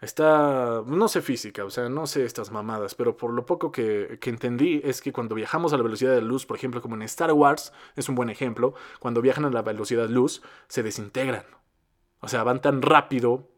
Está, 0.02 0.82
no 0.84 1.06
sé 1.06 1.22
física, 1.22 1.64
o 1.64 1.70
sea, 1.70 1.88
no 1.88 2.08
sé 2.08 2.24
estas 2.24 2.50
mamadas, 2.50 2.96
pero 2.96 3.16
por 3.16 3.32
lo 3.32 3.46
poco 3.46 3.70
que, 3.70 4.18
entendí 4.20 4.80
es 4.82 5.00
que 5.00 5.12
cuando 5.12 5.36
viajamos 5.36 5.72
a 5.72 5.76
la 5.76 5.84
velocidad 5.84 6.12
de 6.12 6.20
luz, 6.20 6.44
por 6.44 6.56
ejemplo, 6.56 6.82
como 6.82 6.96
en 6.96 7.02
Star 7.02 7.32
Wars, 7.32 7.72
es 7.94 8.08
un 8.08 8.16
buen 8.16 8.28
ejemplo, 8.28 8.74
cuando 8.98 9.22
viajan 9.22 9.44
a 9.44 9.50
la 9.50 9.62
velocidad 9.62 10.08
de 10.08 10.12
luz, 10.12 10.42
se 10.66 10.82
desintegran. 10.82 11.44
O 12.18 12.26
sea, 12.26 12.42
van 12.42 12.60
tan 12.60 12.82
rápido 12.82 13.48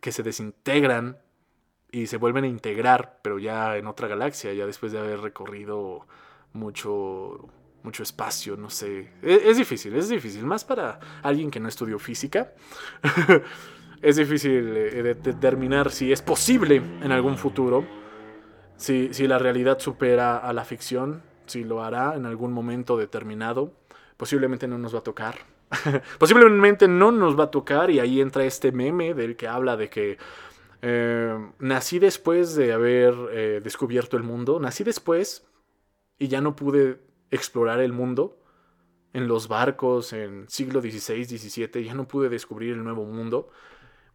que 0.00 0.10
se 0.10 0.24
desintegran 0.24 1.18
y 1.92 2.08
se 2.08 2.16
vuelven 2.16 2.42
a 2.42 2.48
integrar, 2.48 3.20
pero 3.22 3.38
ya 3.38 3.76
en 3.76 3.86
otra 3.86 4.08
galaxia, 4.08 4.52
ya 4.54 4.66
después 4.66 4.90
de 4.90 4.98
haber 4.98 5.20
recorrido 5.20 6.08
mucho, 6.52 7.48
mucho 7.84 8.02
espacio, 8.02 8.56
no 8.56 8.70
sé. 8.70 9.12
Es, 9.22 9.40
es 9.44 9.56
difícil, 9.56 9.94
es 9.94 10.08
difícil, 10.08 10.44
más 10.44 10.64
para 10.64 10.98
alguien 11.22 11.48
que 11.52 11.60
no 11.60 11.68
estudió 11.68 12.00
física. 12.00 12.54
es 14.02 14.16
difícil 14.16 14.76
eh, 14.76 15.14
determinar 15.14 15.90
si 15.90 16.12
es 16.12 16.22
posible 16.22 16.76
en 17.02 17.12
algún 17.12 17.36
futuro, 17.36 17.84
si, 18.76 19.12
si 19.12 19.26
la 19.26 19.38
realidad 19.38 19.78
supera 19.78 20.38
a 20.38 20.52
la 20.52 20.64
ficción, 20.64 21.22
si 21.46 21.64
lo 21.64 21.82
hará 21.82 22.14
en 22.14 22.26
algún 22.26 22.52
momento 22.52 22.96
determinado. 22.96 23.72
Posiblemente 24.16 24.66
no 24.68 24.78
nos 24.78 24.94
va 24.94 25.00
a 25.00 25.02
tocar. 25.02 25.36
Posiblemente 26.18 26.88
no 26.88 27.12
nos 27.12 27.38
va 27.38 27.44
a 27.44 27.50
tocar 27.50 27.90
y 27.90 28.00
ahí 28.00 28.20
entra 28.20 28.44
este 28.44 28.72
meme 28.72 29.14
del 29.14 29.36
que 29.36 29.48
habla 29.48 29.76
de 29.76 29.90
que 29.90 30.18
eh, 30.80 31.36
nací 31.58 31.98
después 31.98 32.54
de 32.54 32.72
haber 32.72 33.14
eh, 33.32 33.60
descubierto 33.62 34.16
el 34.16 34.22
mundo, 34.22 34.60
nací 34.60 34.84
después 34.84 35.46
y 36.18 36.28
ya 36.28 36.40
no 36.40 36.56
pude 36.56 37.00
explorar 37.30 37.80
el 37.80 37.92
mundo 37.92 38.38
en 39.12 39.26
los 39.26 39.48
barcos 39.48 40.12
en 40.12 40.48
siglo 40.48 40.80
XVI, 40.80 41.24
XVII, 41.24 41.84
ya 41.84 41.94
no 41.94 42.06
pude 42.06 42.28
descubrir 42.28 42.74
el 42.74 42.84
nuevo 42.84 43.04
mundo. 43.04 43.50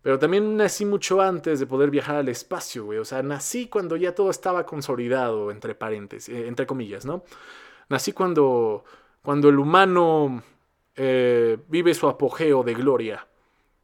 Pero 0.03 0.19
también 0.19 0.57
nací 0.57 0.83
mucho 0.85 1.21
antes 1.21 1.61
de 1.61 1.65
poder 1.65 1.89
viajar 1.89 2.17
al 2.17 2.27
espacio, 2.27 2.83
güey. 2.83 2.99
O 2.99 3.05
sea, 3.05 3.23
nací 3.23 3.67
cuando 3.67 3.95
ya 3.95 4.13
todo 4.13 4.29
estaba 4.29 4.65
consolidado, 4.65 5.49
entre 5.49 5.75
paréntesis, 5.75 6.35
eh, 6.35 6.45
entre 6.47 6.67
comillas, 6.67 7.05
¿no? 7.05 7.23
Nací 7.87 8.11
cuando, 8.11 8.83
cuando 9.21 9.47
el 9.47 9.57
humano 9.57 10.43
eh, 10.97 11.57
vive 11.69 11.93
su 11.93 12.09
apogeo 12.09 12.63
de 12.63 12.73
gloria 12.73 13.25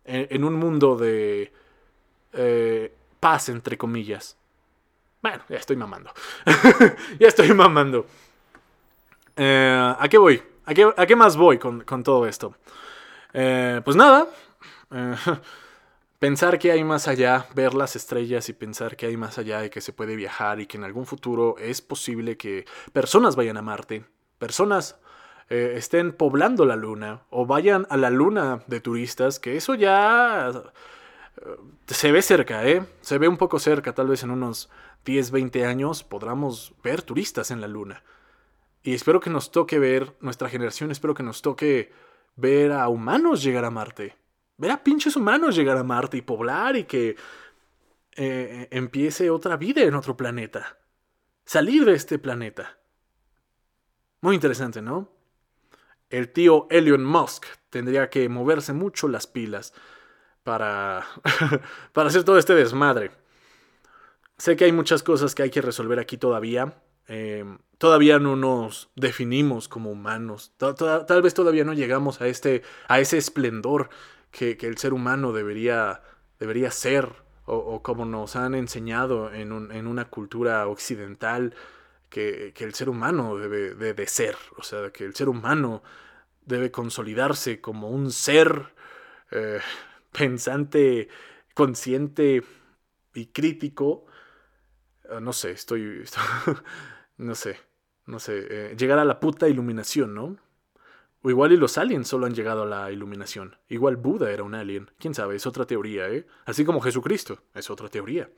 en, 0.03 0.43
un 0.43 0.55
mundo 0.55 0.97
de 0.97 1.53
eh, 2.33 2.93
paz, 3.21 3.47
entre 3.47 3.77
comillas. 3.77 4.35
Bueno, 5.21 5.41
ya 5.47 5.55
estoy 5.55 5.77
mamando. 5.77 6.11
ya 7.19 7.29
estoy 7.29 7.53
mamando. 7.53 8.05
¿A 9.37 10.07
qué 10.09 10.17
voy? 10.17 10.43
¿A 10.65 11.05
qué, 11.05 11.15
más 11.15 11.37
voy 11.37 11.57
con, 11.57 11.81
con 11.85 12.03
todo 12.03 12.27
esto? 12.27 12.55
pues 13.31 13.95
nada 13.95 14.27
pensar 16.19 16.59
que 16.59 16.71
hay 16.71 16.83
más 16.83 17.07
allá, 17.07 17.47
ver 17.55 17.73
las 17.73 17.95
estrellas 17.95 18.49
y 18.49 18.53
pensar 18.53 18.97
que 18.97 19.07
hay 19.07 19.17
más 19.17 19.37
allá 19.37 19.65
y 19.65 19.69
que 19.69 19.81
se 19.81 19.93
puede 19.93 20.15
viajar 20.15 20.59
y 20.59 20.67
que 20.67 20.77
en 20.77 20.83
algún 20.83 21.05
futuro 21.05 21.55
es 21.57 21.81
posible 21.81 22.37
que 22.37 22.65
personas 22.93 23.37
vayan 23.37 23.57
a 23.57 23.61
Marte, 23.61 24.05
personas 24.37 24.99
eh, 25.49 25.73
estén 25.77 26.11
poblando 26.11 26.65
la 26.65 26.75
luna 26.75 27.23
o 27.29 27.45
vayan 27.45 27.87
a 27.89 27.97
la 27.97 28.09
luna 28.09 28.63
de 28.67 28.81
turistas, 28.81 29.39
que 29.39 29.55
eso 29.55 29.75
ya 29.75 30.49
eh, 30.49 31.55
se 31.87 32.11
ve 32.11 32.21
cerca, 32.21 32.67
¿eh? 32.67 32.85
Se 33.01 33.17
ve 33.17 33.27
un 33.27 33.37
poco 33.37 33.57
cerca, 33.57 33.93
tal 33.93 34.09
vez 34.09 34.21
en 34.23 34.31
unos 34.31 34.69
10, 35.05 35.31
20 35.31 35.65
años 35.65 36.03
podamos 36.03 36.73
ver 36.83 37.01
turistas 37.01 37.49
en 37.49 37.61
la 37.61 37.67
luna. 37.67 38.03
Y 38.83 38.93
espero 38.93 39.21
que 39.21 39.29
nos 39.29 39.51
toque 39.51 39.79
ver, 39.79 40.15
nuestra 40.19 40.49
generación, 40.49 40.91
espero 40.91 41.13
que 41.13 41.23
nos 41.23 41.41
toque 41.41 41.91
ver 42.35 42.71
a 42.73 42.87
humanos 42.89 43.41
llegar 43.41 43.65
a 43.65 43.71
Marte 43.71 44.18
ver 44.59 44.71
a 44.71 44.83
pinches 44.83 45.15
humanos 45.15 45.55
llegar 45.55 45.77
a 45.77 45.83
Marte 45.83 46.17
y 46.17 46.21
poblar 46.21 46.75
y 46.75 46.83
que 46.83 47.15
eh, 48.15 48.67
empiece 48.71 49.29
otra 49.29 49.57
vida 49.57 49.81
en 49.81 49.95
otro 49.95 50.15
planeta. 50.15 50.77
Salir 51.45 51.85
de 51.85 51.93
este 51.93 52.19
planeta. 52.19 52.77
Muy 54.21 54.35
interesante, 54.35 54.81
¿no? 54.81 55.09
El 56.09 56.29
tío 56.29 56.67
Elon 56.69 57.05
Musk 57.05 57.45
tendría 57.69 58.09
que 58.09 58.27
moverse 58.27 58.73
mucho 58.73 59.07
las 59.07 59.25
pilas 59.25 59.73
para, 60.43 61.05
para 61.93 62.09
hacer 62.09 62.23
todo 62.23 62.37
este 62.37 62.53
desmadre. 62.53 63.11
Sé 64.37 64.55
que 64.57 64.65
hay 64.65 64.71
muchas 64.71 65.03
cosas 65.03 65.33
que 65.33 65.43
hay 65.43 65.49
que 65.49 65.61
resolver 65.61 65.99
aquí 65.99 66.17
todavía. 66.17 66.81
Eh, 67.07 67.45
todavía 67.77 68.19
no 68.19 68.35
nos 68.35 68.89
definimos 68.95 69.67
como 69.67 69.91
humanos. 69.91 70.53
Tal 70.57 71.21
vez 71.21 71.33
todavía 71.33 71.63
no 71.63 71.73
llegamos 71.73 72.21
a, 72.21 72.27
este, 72.27 72.63
a 72.87 72.99
ese 72.99 73.17
esplendor 73.17 73.89
que, 74.31 74.57
el 74.61 74.77
ser 74.77 74.93
humano 74.93 75.33
debería, 75.33 76.01
debería 76.39 76.71
ser, 76.71 77.09
o, 77.45 77.81
como 77.81 78.05
nos 78.05 78.35
han 78.35 78.53
enseñado 78.55 79.33
en, 79.33 79.51
una 79.51 80.05
cultura 80.05 80.67
occidental, 80.67 81.55
que, 82.09 82.53
el 82.57 82.73
ser 82.73 82.89
humano 82.89 83.37
debe 83.37 83.93
de, 83.93 84.07
ser, 84.07 84.35
o 84.57 84.63
sea, 84.63 84.91
que 84.91 85.05
el 85.05 85.15
ser 85.15 85.29
humano 85.29 85.83
debe 86.45 86.71
consolidarse 86.71 87.61
como 87.61 87.89
un 87.89 88.11
ser 88.11 88.73
eh, 89.31 89.59
pensante, 90.11 91.09
consciente 91.53 92.43
y 93.13 93.27
crítico. 93.27 94.05
Ah, 95.09 95.19
no 95.19 95.33
sé, 95.33 95.51
estoy, 95.51 96.03
no 97.17 97.35
sé, 97.35 97.59
no 98.05 98.19
sé, 98.19 98.47
eh, 98.49 98.75
llegar 98.77 98.99
a 98.99 99.05
la 99.05 99.19
puta 99.19 99.47
iluminación, 99.47 100.13
¿no? 100.15 100.37
O 101.21 101.29
igual 101.29 101.51
y 101.51 101.57
los 101.57 101.77
aliens 101.77 102.07
solo 102.07 102.25
han 102.25 102.33
llegado 102.33 102.63
a 102.63 102.65
la 102.65 102.91
iluminación. 102.91 103.57
Igual 103.67 103.97
Buda 103.97 104.31
era 104.31 104.43
un 104.43 104.55
alien. 104.55 104.89
Quién 104.99 105.13
sabe, 105.13 105.35
es 105.35 105.45
otra 105.45 105.65
teoría, 105.65 106.07
¿eh? 106.09 106.25
Así 106.45 106.63
como 106.63 106.79
Jesucristo, 106.79 107.39
es 107.53 107.69
otra 107.69 107.89
teoría. 107.89 108.29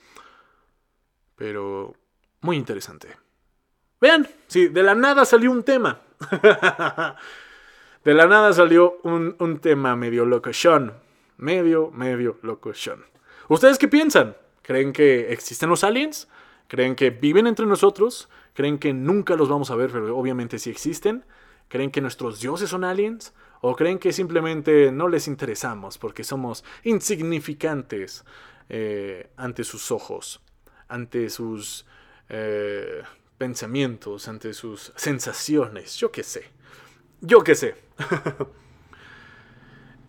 Pero 1.35 1.93
muy 2.41 2.57
interesante. 2.57 3.15
Vean, 3.99 4.27
sí, 4.47 4.67
de 4.67 4.81
la 4.81 4.95
nada 4.95 5.25
salió 5.25 5.51
un 5.51 5.63
tema. 5.63 6.01
de 8.03 8.13
la 8.13 8.25
nada 8.25 8.51
salió 8.53 8.97
un, 9.03 9.35
un 9.37 9.59
tema 9.59 9.95
medio 9.95 10.25
locochón. 10.25 10.93
Medio, 11.37 11.91
medio 11.91 12.39
locochón. 12.41 13.05
¿Ustedes 13.47 13.77
qué 13.77 13.87
piensan? 13.87 14.35
¿Creen 14.63 14.91
que 14.91 15.31
existen 15.31 15.69
los 15.69 15.83
aliens? 15.83 16.27
¿Creen 16.67 16.95
que 16.95 17.09
viven 17.09 17.47
entre 17.47 17.65
nosotros? 17.65 18.29
¿Creen 18.53 18.79
que 18.79 18.93
nunca 18.93 19.35
los 19.35 19.49
vamos 19.49 19.69
a 19.71 19.75
ver, 19.75 19.91
pero 19.91 20.17
obviamente 20.17 20.57
sí 20.57 20.69
existen? 20.69 21.25
¿Creen 21.71 21.89
que 21.89 22.01
nuestros 22.01 22.41
dioses 22.41 22.69
son 22.69 22.83
aliens? 22.83 23.33
¿O 23.61 23.77
creen 23.77 23.97
que 23.97 24.11
simplemente 24.11 24.91
no 24.91 25.07
les 25.07 25.29
interesamos 25.29 25.97
porque 25.97 26.25
somos 26.25 26.65
insignificantes 26.83 28.25
eh, 28.67 29.29
ante 29.37 29.63
sus 29.63 29.89
ojos, 29.89 30.41
ante 30.89 31.29
sus 31.29 31.85
eh, 32.27 33.03
pensamientos, 33.37 34.27
ante 34.27 34.53
sus 34.53 34.91
sensaciones? 34.97 35.95
Yo 35.95 36.11
qué 36.11 36.23
sé. 36.23 36.43
Yo 37.21 37.41
qué 37.41 37.55
sé. 37.55 37.75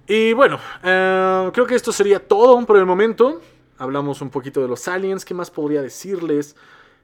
y 0.08 0.32
bueno, 0.32 0.58
eh, 0.82 1.48
creo 1.52 1.64
que 1.64 1.76
esto 1.76 1.92
sería 1.92 2.26
todo 2.26 2.66
por 2.66 2.76
el 2.76 2.86
momento. 2.86 3.40
Hablamos 3.78 4.20
un 4.20 4.30
poquito 4.30 4.60
de 4.60 4.66
los 4.66 4.88
aliens. 4.88 5.24
¿Qué 5.24 5.32
más 5.32 5.52
podría 5.52 5.80
decirles? 5.80 6.56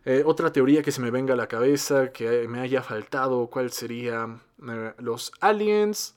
Eh, 0.05 0.23
otra 0.25 0.53
teoría 0.53 0.83
que 0.83 0.93
se 0.93 1.01
me 1.01 1.11
venga 1.11 1.35
a 1.35 1.37
la 1.37 1.49
cabeza, 1.49 2.13
que 2.13 2.49
me 2.49 2.61
haya 2.61 2.83
faltado, 2.83 3.49
¿cuál 3.49 3.73
sería? 3.73 4.41
Eh, 4.69 4.95
los 4.99 5.33
aliens. 5.41 6.17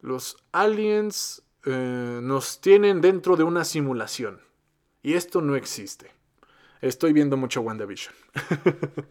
Los 0.00 0.36
aliens 0.52 1.42
eh, 1.64 2.20
nos 2.22 2.60
tienen 2.60 3.00
dentro 3.00 3.36
de 3.36 3.44
una 3.44 3.64
simulación. 3.64 4.40
Y 5.02 5.14
esto 5.14 5.40
no 5.40 5.56
existe. 5.56 6.10
Estoy 6.80 7.12
viendo 7.12 7.36
mucho 7.36 7.60
WandaVision. 7.60 8.14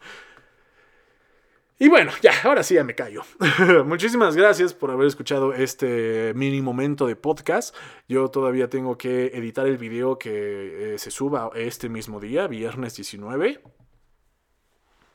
y 1.79 1.89
bueno, 1.89 2.11
ya, 2.21 2.31
ahora 2.43 2.63
sí 2.63 2.75
ya 2.75 2.83
me 2.83 2.95
callo. 2.95 3.23
Muchísimas 3.85 4.35
gracias 4.35 4.73
por 4.73 4.91
haber 4.91 5.07
escuchado 5.07 5.53
este 5.53 6.33
mini 6.35 6.61
momento 6.61 7.07
de 7.07 7.15
podcast. 7.15 7.75
Yo 8.07 8.29
todavía 8.29 8.69
tengo 8.69 8.97
que 8.97 9.27
editar 9.27 9.67
el 9.67 9.77
video 9.77 10.17
que 10.17 10.95
se 10.97 11.11
suba 11.11 11.51
este 11.55 11.89
mismo 11.89 12.19
día, 12.19 12.47
viernes 12.47 12.95
19. 12.95 13.61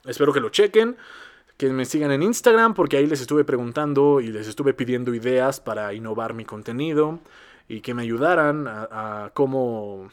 Espero 0.05 0.33
que 0.33 0.41
lo 0.41 0.51
chequen, 0.51 0.97
que 1.57 1.69
me 1.71 1.85
sigan 1.85 2.11
en 2.11 2.23
Instagram 2.23 2.75
porque 2.75 2.97
ahí 2.97 3.07
les 3.07 3.21
estuve 3.21 3.45
preguntando 3.45 4.21
y 4.21 4.29
les 4.29 4.49
estuve 4.49 4.75
pidiendo 4.75 5.15
ideas 5.15 5.61
para 5.61 5.95
innovar 5.95 6.35
mi 6.35 6.45
contenido 6.45 7.21
y 7.69 7.81
que 7.81 7.95
me 7.95 8.03
ayudaran 8.03 8.67
a, 8.69 9.31
cómo, 9.35 10.11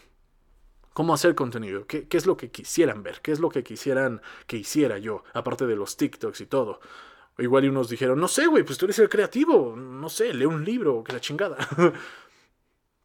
cómo 0.94 1.14
hacer 1.14 1.36
contenido, 1.36 1.86
¿Qué, 1.88 2.08
qué 2.08 2.18
es 2.18 2.26
lo 2.26 2.38
que 2.38 2.52
quisieran 2.52 3.04
ver, 3.04 3.22
qué 3.22 3.32
es 3.32 3.40
lo 3.40 3.50
que 3.50 3.64
quisieran 3.64 4.22
que 4.48 4.58
hiciera 4.58 4.98
yo, 4.98 5.24
aparte 5.34 5.66
de 5.66 5.76
los 5.76 5.98
TikToks 5.98 6.42
y 6.42 6.46
todo. 6.46 6.80
Igual 7.38 7.66
y 7.66 7.70
unos 7.70 7.90
dijeron, 7.90 8.20
no 8.20 8.28
sé, 8.28 8.48
güey, 8.48 8.64
pues 8.64 8.78
tú 8.78 8.86
eres 8.86 9.00
el 9.00 9.08
creativo, 9.08 9.76
no 9.76 10.10
sé, 10.10 10.34
lee 10.34 10.46
un 10.46 10.66
libro, 10.66 11.04
que 11.04 11.14
la 11.14 11.22
chingada. 11.22 11.58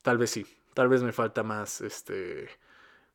tal 0.03 0.19
vez 0.19 0.31
sí, 0.31 0.45
tal 0.75 0.89
vez 0.89 1.03
me 1.03 1.13
falta 1.13 1.45
más, 1.45 1.81
este, 1.81 2.49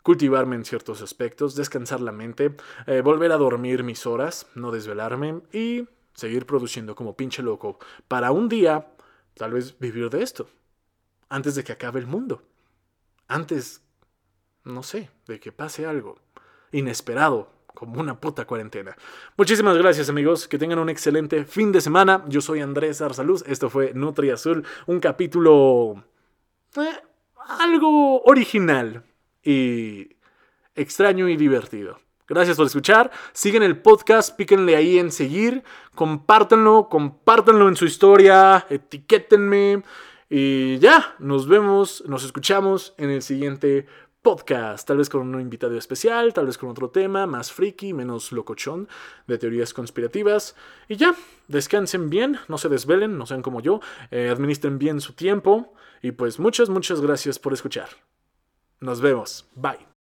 cultivarme 0.02 0.56
en 0.56 0.64
ciertos 0.64 1.02
aspectos, 1.02 1.56
descansar 1.56 2.00
la 2.00 2.14
mente, 2.14 2.56
eh, 2.88 3.02
volver 3.02 3.32
a 3.34 3.38
dormir 3.38 3.84
mis 3.84 4.06
horas, 4.06 4.48
no 4.56 4.72
desvelarme 4.72 5.42
y 5.52 5.88
seguir 6.14 6.46
produciendo 6.46 6.96
como 6.96 7.16
pinche 7.16 7.44
loco 7.44 7.80
para 8.08 8.32
un 8.32 8.50
día 8.50 8.88
tal 9.36 9.54
vez 9.54 9.80
vivir 9.80 10.10
de 10.10 10.22
esto, 10.22 10.50
antes 11.30 11.56
de 11.56 11.64
que 11.64 11.72
acabe 11.72 12.00
el 12.00 12.08
mundo, 12.08 12.44
antes, 13.28 13.82
no 14.64 14.84
sé, 14.84 15.10
de 15.28 15.40
que 15.40 15.52
pase 15.52 15.86
algo 15.86 16.18
inesperado 16.72 17.52
como 17.74 18.00
una 18.00 18.20
puta 18.20 18.46
cuarentena. 18.46 18.96
Muchísimas 19.38 19.78
gracias 19.78 20.10
amigos, 20.10 20.48
que 20.48 20.58
tengan 20.58 20.80
un 20.80 20.90
excelente 20.90 21.46
fin 21.46 21.72
de 21.72 21.82
semana. 21.82 22.26
Yo 22.28 22.42
soy 22.42 22.62
Andrés 22.62 23.02
Arsaluz, 23.02 23.44
esto 23.48 23.70
fue 23.70 23.94
Nutri 23.94 24.30
Azul, 24.32 24.66
un 24.88 25.00
capítulo 25.00 26.04
eh, 26.76 27.02
algo 27.60 28.22
original, 28.24 29.04
y 29.44 30.10
extraño 30.76 31.30
y 31.30 31.38
divertido. 31.38 32.00
Gracias 32.28 32.58
por 32.58 32.68
escuchar. 32.68 33.12
Siguen 33.34 33.64
el 33.64 33.82
podcast, 33.82 34.36
píquenle 34.36 34.76
ahí 34.76 35.00
en 35.00 35.12
seguir, 35.12 35.64
compártanlo, 35.96 36.88
compártanlo 36.90 37.68
en 37.68 37.76
su 37.76 37.86
historia, 37.86 38.68
etiquétenme 38.70 39.84
y 40.30 40.78
ya, 40.78 41.16
nos 41.18 41.48
vemos, 41.48 42.04
nos 42.06 42.24
escuchamos 42.24 42.94
en 42.98 43.10
el 43.10 43.24
siguiente 43.24 43.88
podcast, 44.22 44.88
tal 44.88 44.98
vez 44.98 45.10
con 45.10 45.34
un 45.34 45.42
invitado 45.42 45.78
especial, 45.78 46.34
tal 46.34 46.46
vez 46.46 46.58
con 46.58 46.70
otro 46.70 46.90
tema 46.90 47.26
más 47.26 47.52
friki, 47.52 47.94
menos 47.94 48.32
locochón 48.32 48.88
de 49.28 49.38
teorías 49.38 49.74
conspirativas. 49.74 50.56
Y 50.88 50.98
ya, 50.98 51.16
descansen 51.48 52.10
bien, 52.10 52.38
no 52.48 52.58
se 52.58 52.70
desvelen, 52.70 53.18
no 53.18 53.26
sean 53.26 53.42
como 53.42 53.62
yo, 53.62 53.80
eh, 54.12 54.30
administren 54.30 54.78
bien 54.78 55.02
su 55.02 55.14
tiempo 55.14 55.74
y 56.02 56.12
pues 56.12 56.40
muchas, 56.40 56.70
muchas 56.70 57.02
gracias 57.02 57.40
por 57.40 57.54
escuchar. 57.54 57.90
Nos 58.80 59.02
vemos. 59.02 59.48
Bye. 59.56 59.89